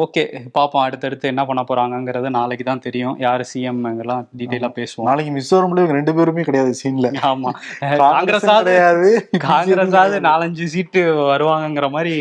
ஓகே 0.04 0.24
பார்ப்போம் 0.58 0.84
அடுத்தடுத்து 0.86 1.32
என்ன 1.32 1.44
பண்ண 1.50 1.62
போறாங்கங்கிறது 1.70 2.30
நாளைக்கு 2.38 2.66
தான் 2.70 2.84
தெரியும். 2.86 3.16
யாரு 3.26 3.46
சிஎம் 3.52 3.82
இதெல்லாம் 3.94 4.24
டீட்டெயிலா 4.40 4.70
பேசுவோம். 4.80 5.08
நாளைக்கு 5.10 5.34
மிசோரம்ல 5.38 5.84
இவங்க 5.84 5.98
ரெண்டு 6.00 6.16
பேருமே 6.20 6.46
கிடையாது 6.50 6.74
சீன்ல 6.82 7.12
ஆமா. 7.32 7.52
காங்கிரஸாவது 8.06 8.72
கிடையாது. 8.72 9.10
காங்கிரஸாவது 9.48 10.20
நாலஞ்சு 10.30 10.68
சீட்டு 10.76 11.04
வருவாங்கங்கிற 11.32 11.90
மாதிரி 11.98 12.16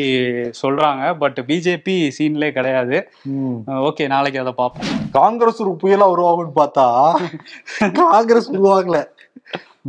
சொல்றாங்க. 0.63 1.05
பட் 1.23 1.41
பிஜேபி 1.51 1.97
சீன்லே 2.19 2.51
கிடையாது. 2.59 2.99
ஓகே 3.91 4.07
நாளைக்கு 4.15 4.43
அதை 4.45 4.55
பார்ப்போம் 4.63 4.91
காங்கிரஸ் 5.21 5.63
ஒரு 5.67 5.75
புயலா 5.85 6.09
உருவாகும்னு 6.17 6.57
பார்த்தா 6.63 6.87
காங்கிரஸ் 8.03 8.51
உருவாகல. 8.57 8.99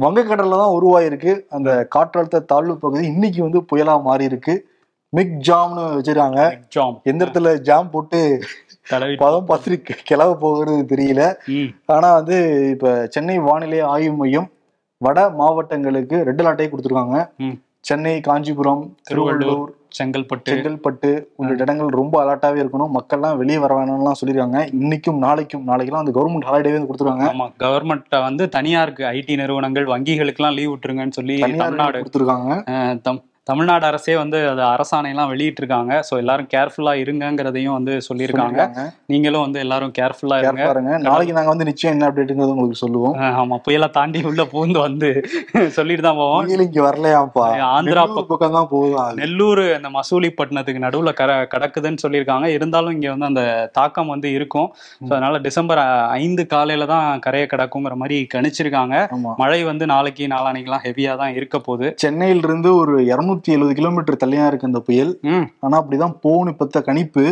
வங்கக்கடல்ல 0.04 0.58
தான் 0.62 0.76
உருவாயிருக்கு. 0.78 1.34
அந்த 1.56 1.70
காற்றழுத்த 1.96 2.46
தாழ்வு 2.52 2.76
பகுதி 2.84 3.06
இன்னைக்கு 3.14 3.42
வந்து 3.48 3.62
புயலா 3.70 3.96
மாறி 4.08 4.26
இருக்கு 4.32 4.56
மிக் 5.14 5.36
ஜாம்னு 5.48 5.84
வச்சிருக்காங்க. 5.98 6.42
எந்த 7.10 7.20
இடத்துல 7.26 7.52
ஜாம் 7.68 7.92
போட்டு 7.94 8.20
பதம் 9.22 9.48
பார்த்துட்டு 9.50 9.96
கிளம்ப 10.10 10.38
போகிறது 10.44 10.84
தெரியல. 10.92 11.22
ஆனா 11.94 12.10
வந்து 12.20 12.38
இப்ப 12.74 12.92
சென்னை 13.16 13.38
வானிலை 13.48 13.80
ஆய்வு 13.94 14.16
மையம் 14.22 14.50
வட 15.02 15.20
மாவட்டங்களுக்கு 15.40 16.20
ரெட் 16.28 16.44
அலர்ட்டே 16.44 16.70
கொடுத்துருக்காங்க. 16.70 17.18
சென்னை 17.90 18.16
காஞ்சிபுரம் 18.28 18.84
திருவள்ளூர் 19.10 19.72
செங்கல்பட்டு. 19.98 20.52
செங்கல்பட்டு 20.52 21.12
உள்ளிட்ட 21.40 21.66
இடங்கள் 21.68 21.98
ரொம்ப 22.00 22.16
அலர்ட்டாவே 22.24 22.62
இருக்கணும். 22.64 22.94
மக்கள்லாம் 22.98 23.40
வெளியே 23.42 23.60
வர 23.64 23.74
வேணாம்லாம் 23.80 24.20
சொல்லியிருக்காங்க 24.20 24.62
இன்னைக்கும் 24.82 25.24
நாளைக்கும் 25.26 25.66
நாளைக்கெல்லாம் 25.70 26.06
அந்த 26.06 26.16
கவர்மெண்ட் 26.18 26.50
ஹாலிடேவே 26.50 26.78
வந்து 26.78 26.90
கொடுத்துருக்காங்க 26.90 27.28
ஆமா 27.34 27.48
கவர்மெண்ட் 27.66 28.20
வந்து 28.28 28.46
தனியாருக்கு 28.58 29.06
ஐடி 29.16 29.36
நிறுவனங்கள் 29.44 29.92
வங்கிகளுக்கெல்லாம் 29.94 30.58
லீவ் 30.60 30.74
விட்டுருங்கன்னு 30.74 31.18
சொல்லி 31.22 31.38
தமிழ்நாடு 31.46 32.04
கொடுத்துருக்காங்க. 32.04 32.54
தமிழ்நாடு 33.48 33.86
அரசே 33.90 34.16
வந்து 34.22 34.40
அது 34.52 34.62
அரசாணையெல்லாம் 34.72 35.32
வெளியிட்டிருக்காங்க. 35.34 35.94
ஸோ 36.08 36.14
எல்லாரும் 36.22 36.50
கேர்ஃபுல்லா 36.54 36.94
இருங்கங்கிறதையும் 37.04 37.76
வந்து 37.78 37.94
சொல்லியிருக்காங்க. 38.08 38.62
நீங்களும் 39.12 39.44
வந்து 39.46 39.60
எல்லாரும் 39.66 39.94
கேர்ஃபுல்லா 40.00 40.38
இருங்க. 40.42 40.64
நாளைக்கு 41.08 41.36
நாங்க 41.38 41.52
வந்து 41.54 41.68
நிச்சயம் 41.70 41.94
என்ன 41.96 42.08
அப்டேட்டுங்கிறது 42.10 42.54
உங்களுக்கு 42.56 42.82
சொல்லுவோம். 42.84 43.16
ஆமா. 43.42 43.58
புயலை 43.68 43.90
தாண்டி 43.98 44.22
உள்ள 44.32 44.46
பூந்து 44.54 44.80
வந்து 44.88 45.10
சொல்லிட்டு 45.78 46.06
தான் 46.08 46.20
போவோம். 46.22 46.44
இங்க 46.68 46.82
வரலையாப்பா. 46.88 47.46
ஆந்திரா 47.74 48.04
பக்கம் 48.32 48.58
தான் 48.58 48.70
போகுதா 48.74 49.04
அது. 49.08 49.18
நெல்லூர் 49.22 49.64
இந்த 49.78 49.90
மசூலிப்பட்டினத்துக்கு 49.98 50.84
நடுவுல 50.86 51.12
கர 51.22 51.32
கடக்குதுன்னு 51.54 52.04
சொல்லியிருக்காங்க. 52.06 52.48
இருந்தாலும் 52.58 52.96
இங்க 52.98 53.08
வந்து 53.16 53.30
அந்த 53.32 53.44
தாக்கம் 53.80 54.12
வந்து 54.14 54.30
இருக்கும். 54.38 54.70
ஸோ 55.02 55.12
அதனால 55.16 55.38
டிசம்பர் 55.48 55.82
ஐந்து 56.20 56.46
காலையில 56.54 56.88
தான் 56.94 57.22
கரையை 57.26 57.48
கடக்குங்கிற 57.54 57.96
மாதிரி 58.02 58.20
கணிச்சிருக்காங்க. 58.36 58.96
மழை 59.42 59.60
வந்து 59.72 59.86
நாளைக்கு 59.94 60.28
நாளானைக்கெல்லாம் 60.36 60.86
ஹெவியா 60.88 61.14
தான் 61.22 61.36
இருக்க 61.40 61.58
போகுது. 61.68 61.88
சென்னையில 62.04 62.46
இருந்து 62.48 62.70
ஒரு 62.82 62.96
இருநூத்தி 63.38 63.56
எழுபது 63.56 63.74
கிலோமீட்டர் 63.80 64.22
தள்ளியா 64.24 64.48
இருக்கு 64.50 64.72
இந்த 64.72 64.80
புயல். 64.88 65.14
ஆனா 65.66 65.76
அப்படிதான் 65.84 66.18
போகணும் 66.26 66.56
இப்பத்த 66.56 66.82
கணிப்பு. 66.90 67.26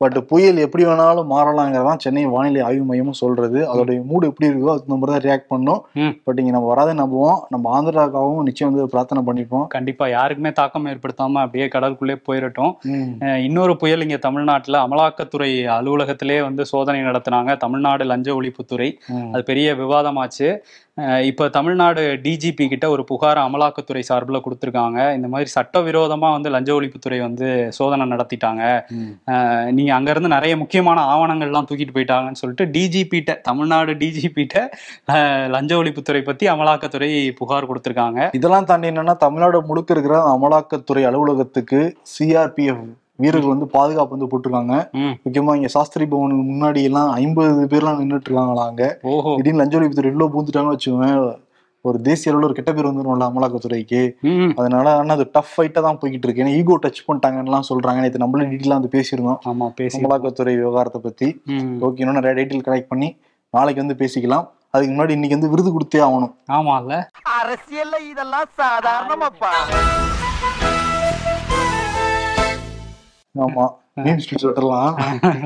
பட் 0.00 0.16
புயல் 0.30 0.58
எப்படி 0.62 0.82
வேணாலும் 0.84 1.30
மாறலாங்கிறதான் 1.32 2.00
சென்னை 2.04 2.22
வானிலை 2.32 2.60
ஆய்வு 2.64 2.82
மையமும் 2.88 3.16
சொல்றது. 3.20 3.60
அதோடைய 3.72 3.98
மூடு 4.08 4.24
எப்படி 4.30 4.48
இருக்கோ 4.48 4.72
அதுக்கு 4.72 4.92
நம்ம 4.92 5.06
தான் 5.10 5.22
ரியாக்ட் 5.26 5.48
பண்ணோம். 5.52 6.10
பட் 6.26 6.40
இங்க 6.40 6.50
நம்ம 6.56 6.68
வராத 6.72 6.90
நம்புவோம். 6.98 7.38
நம்ம 7.52 7.70
ஆந்திராக்காவும் 7.76 8.42
நிச்சயம் 8.48 8.72
வந்து 8.72 8.90
பிரார்த்தனை 8.94 9.20
பண்ணிப்போம். 9.28 9.64
கண்டிப்பா 9.74 10.06
யாருக்குமே 10.16 10.52
தாக்கம் 10.58 10.88
ஏற்படுத்தாம 10.92 11.40
அப்படியே 11.44 11.68
கடலுக்குள்ளே 11.76 12.16
போயிடட்டும் 12.26 12.74
இன்னொரு 13.46 13.76
புயல் 13.84 14.04
இங்க 14.06 14.18
தமிழ்நாட்டுல 14.26 14.82
அமலாக்கத்துறை 14.86 15.50
அலுவலகத்திலே 15.78 16.38
வந்து 16.48 16.64
சோதனை 16.72 17.00
நடத்தினாங்க. 17.08 17.56
தமிழ்நாடு 17.64 18.06
லஞ்ச 18.12 18.28
ஒழிப்புத்துறை. 18.40 18.90
அது 19.32 19.42
பெரிய 19.52 19.74
விவாதமாச்சு. 19.82 20.50
இப்ப 21.00 21.48
தமிழ்நாடு 21.48 22.20
டிஜிபி 22.22 22.68
கிட்ட 22.68 22.88
ஒரு 22.88 23.04
புகார் 23.04 23.36
அமலாக்கத்துறை 23.36 24.00
சார்பில் 24.00 24.40
கொடுத்துருக்காங்க. 24.40 25.14
இந்த 25.14 25.28
மாதிரி 25.28 25.50
சட்டவிரோதமா 25.60 26.32
வந்து 26.32 26.50
லஞ்ச 26.50 26.80
ஒழிப்புத்துறை 26.80 27.20
வந்து 27.20 27.72
சோதனை 27.72 28.06
நடத்திட்டாங்க. 28.06 28.88
ம். 28.88 29.30
அஹ் 29.30 29.70
நீங்க 29.70 29.94
அங்க 29.94 30.10
இருந்து 30.10 30.28
நிறைய 30.28 30.56
முக்கியமான 30.56 31.00
ஆவணங்கள்லாம் 31.00 31.64
தூக்கிட்டு 31.72 31.88
போயிட்டாங்கன்னு 31.94 32.32
சொல்லிட்டு 32.32 32.78
டிஜிபிட்ட 32.78 33.40
தமிழ்நாடு 33.40 33.94
டிஜிபிட்ட 33.94 34.68
லஞ்ச 35.48 35.82
ஒழிப்புத்துறை 35.82 36.22
பத்தி 36.22 36.48
அமலாக்கத்துறை 36.48 37.30
புகார் 37.30 37.68
கொடுத்துருக்காங்க. 37.70 38.28
இதெல்லாம் 38.32 38.64
தாண்டி 38.64 38.88
என்னன்னா 38.88 39.16
தமிழ்நாடு 39.16 39.62
முழுக்க 39.62 39.94
இருக்கிற 39.94 40.38
அமலாக்கத்துறை 40.38 41.04
அலுவலகத்துக்கு 41.04 41.96
சிஆர்பிஎஃப் 42.18 42.84
வீரர்கள் 43.22 43.54
வந்து 43.54 43.66
பாதுகாப்பு 43.76 44.14
வந்து 44.16 44.30
போட்டிருக்காங்க. 44.32 44.74
முக்கியமா 45.24 45.56
இங்க 45.58 45.68
சாஸ்திரி 45.76 46.04
பவனுக்கு 46.12 46.44
முன்னாடி 46.52 46.82
எல்லாம் 46.90 47.10
ஐம்பது 47.22 47.64
பேர்லாம் 47.72 48.00
நின்றுட்டு 48.02 48.30
இருக்காங்களா 48.30 48.64
அங்க 48.70 48.84
திடீர்னு 49.38 49.60
லஞ்ச 49.62 49.76
ஒழிப்புத்துறை 49.80 50.12
உள்ள 50.16 50.28
பூந்துட்டாங்கன்னு 50.36 50.76
வச்சுக்கோங்க 50.76 51.10
ஒரு 51.84 51.98
தேசிய 52.06 52.30
அளவுல 52.30 52.46
ஒரு 52.48 52.56
கெட்ட 52.58 52.70
பேர் 52.76 52.88
வந்துரும்ல 52.88 53.26
அமலாக்கத்துறைக்கு. 53.30 54.00
அதனால 54.60 54.94
ஆனா 55.00 55.14
அது 55.16 55.26
டஃப் 55.36 55.52
ஃபைட்டா 55.52 55.80
தான் 55.86 55.98
போய்கிட்டு 56.00 56.26
இருக்கு. 56.26 56.42
ஏன்னா 56.44 56.54
ஈகோ 56.60 56.78
டச் 56.84 57.04
பண்ணிட்டாங்கன்னு 57.08 57.68
சொல்றாங்க. 57.68 58.02
நேற்று 58.04 58.22
நம்மளே 58.22 58.48
டீட்டெயிலாக 58.52 58.78
வந்து 58.80 58.92
பேசியிருந்தோம். 58.96 59.38
ஆமா 59.50 59.68
பேசி 59.80 60.00
அமலாக்கத்துறை 60.00 60.54
விவகாரத்தை 60.62 61.00
பத்தி. 61.06 61.28
ஓகே 61.86 62.02
இன்னும் 62.04 62.18
நிறைய 62.20 62.34
டீட்டெயில் 62.38 62.66
கனெக்ட் 62.68 62.92
பண்ணி 62.92 63.10
நாளைக்கு 63.54 63.84
வந்து 63.84 63.98
பேசிக்கலாம். 64.02 64.48
அதுக்கு 64.74 64.92
முன்னாடி 64.94 65.16
இன்னைக்கு 65.16 65.38
வந்து 65.38 65.52
விருது 65.52 65.70
கொடுத்தே 65.76 66.02
ஆகணும். 66.08 66.34
ஆமால 66.56 66.98
அரசியல்ல 67.38 68.02
இதெல்லாம் 68.10 68.50
சாதாரணமாப்பா. 68.62 69.52
ஆமா 73.44 73.66
மீம் 74.04 74.18
ஸ்ட்ரீட் 74.22 74.44
விட்டுறலாம் 74.46 74.94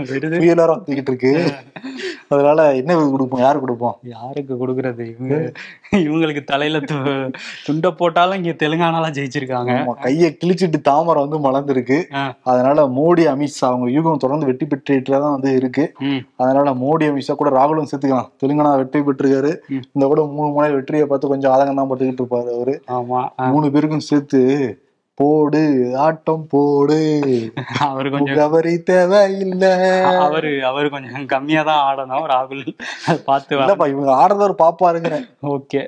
விருது 0.09 0.39
புயலாரம் 0.41 0.79
வந்துகிட்டு 0.79 1.11
இருக்கு. 1.13 1.33
அதனால 2.33 2.61
என்ன 2.79 2.97
கொடுப்போம்? 3.13 3.43
யாரு 3.45 3.59
கொடுப்போம்? 3.63 3.95
யாருக்கு 4.15 4.55
கொடுக்கறது? 4.63 5.05
இவங்க 5.13 5.37
இவங்களுக்கு 6.07 6.43
தலையில 6.51 6.81
துண்டை 7.67 7.91
போட்டாலும் 8.01 8.39
இங்க 8.41 8.55
தெலுங்கானாலாம் 8.63 9.15
ஜெயிச்சிருக்காங்க. 9.19 9.77
கையை 10.07 10.31
கிழிச்சிட்டு 10.41 10.81
தாமரை 10.91 11.23
வந்து 11.25 11.41
மலர்ந்துருக்கு. 11.47 11.99
அதனால 12.51 12.89
மோடி 12.99 13.25
அமித்ஷா 13.35 13.65
அவங்க 13.71 13.89
யூகம் 13.97 14.23
தொடர்ந்து 14.25 14.51
வெற்றி 14.51 14.69
பெற்றுட்டு 14.75 15.17
தான் 15.17 15.35
வந்து 15.37 15.53
இருக்கு. 15.61 15.87
அதனால 16.43 16.75
மோடி 16.85 17.07
அமித்ஷா 17.13 17.39
கூட 17.41 17.53
ராகுலும் 17.61 17.91
சேர்த்துக்கலாம். 17.93 18.31
தெலுங்கானா 18.43 18.77
வெற்றி 18.83 19.07
பெற்றிருக்காரு. 19.09 19.55
இந்த 19.95 20.05
கூட 20.13 20.21
மூணு 20.37 20.53
முறை 20.59 20.71
வெற்றியை 20.79 21.09
பார்த்து 21.13 21.35
கொஞ்சம் 21.35 21.55
ஆதங்கம் 21.55 21.83
தான் 21.83 21.91
பட்டுக்கிட்டு 21.93 22.25
இருப்பாரு 22.25 22.53
அவரு. 22.59 22.77
ஆமா. 22.99 23.23
மூணு 23.55 23.75
பேருக்கும் 23.77 24.09
சேர்த்து 24.13 24.43
போடு 25.21 25.63
ஆட்டம் 26.05 26.45
போடு. 26.53 26.99
அவரு 27.89 28.09
கொஞ்சம் 28.11 28.37
முகவரி 28.37 28.75
தேவையில்லை. 28.91 29.73
அவரு 30.27 30.51
அவரு 30.71 30.89
கொஞ்சம் 30.91 31.27
கம்மியா 31.33 31.63
தான் 31.71 31.83
ஆடணும் 31.89 32.29
ராகுல். 32.33 32.63
பார்த்து 33.29 33.59
இல்லப்பா 33.59 33.89
இவங்க 33.95 34.13
ஆடுறத 34.21 34.55
பாப்பாருங்கிறேன் 34.63 35.27
ஓகே 35.55 35.83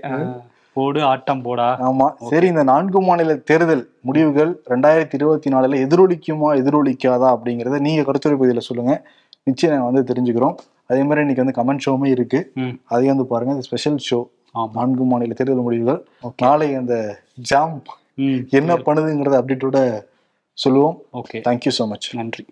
போடு 0.77 1.01
ஆட்டம் 1.05 1.43
போடா. 1.47 1.69
ஆமா. 1.89 2.07
சரி 2.31 2.47
இந்த 2.47 2.63
நான்கு 2.63 3.01
மாநில 3.01 3.33
தேர்தல் 3.51 3.83
முடிவுகள் 4.09 4.53
ரெண்டாயிரத்தி 4.73 5.17
இருபத்தி 5.19 5.51
நாலுல 5.55 5.81
எதிரொலிக்குமா 5.87 6.51
எதிரொலிக்காதா 6.61 7.29
அப்படிங்கறத 7.37 7.81
நீங்க 7.87 8.03
கருத்துரை 8.09 8.37
பகுதியில 8.37 8.63
சொல்லுங்க. 8.69 8.95
நிச்சயம் 9.49 9.75
நாங்க 9.75 9.89
வந்து 9.91 10.05
தெரிஞ்சுக்கிறோம். 10.11 10.57
அதே 10.91 11.03
மாதிரி 11.03 11.25
இன்னைக்கு 11.25 11.45
வந்து 11.45 11.59
கமெண்ட் 11.61 11.85
ஷோவுமே 11.87 12.09
இருக்கு. 12.17 12.41
அதையும் 12.93 13.15
வந்து 13.15 13.29
பாருங்க 13.33 13.67
ஸ்பெஷல் 13.69 14.01
ஷோ 14.09 14.21
நான்கு 14.79 15.05
மாநில 15.11 15.37
தேர்தல் 15.41 15.67
முடிவுகள். 15.69 16.01
நாளை 16.45 16.71
அந்த 16.81 16.95
ஜாம் 17.51 17.77
என்ன 18.61 18.73
பண்ணுதுங்கிறத 18.87 19.37
அப்டேட்டோட 19.41 19.79
சொல்லுவோம். 20.59 20.97
ஓகே 21.21 21.39
தேங்க்யூ 21.49 21.73
ஸோ 21.79 21.85
மச் 21.93 22.09
நன்றி. 22.19 22.41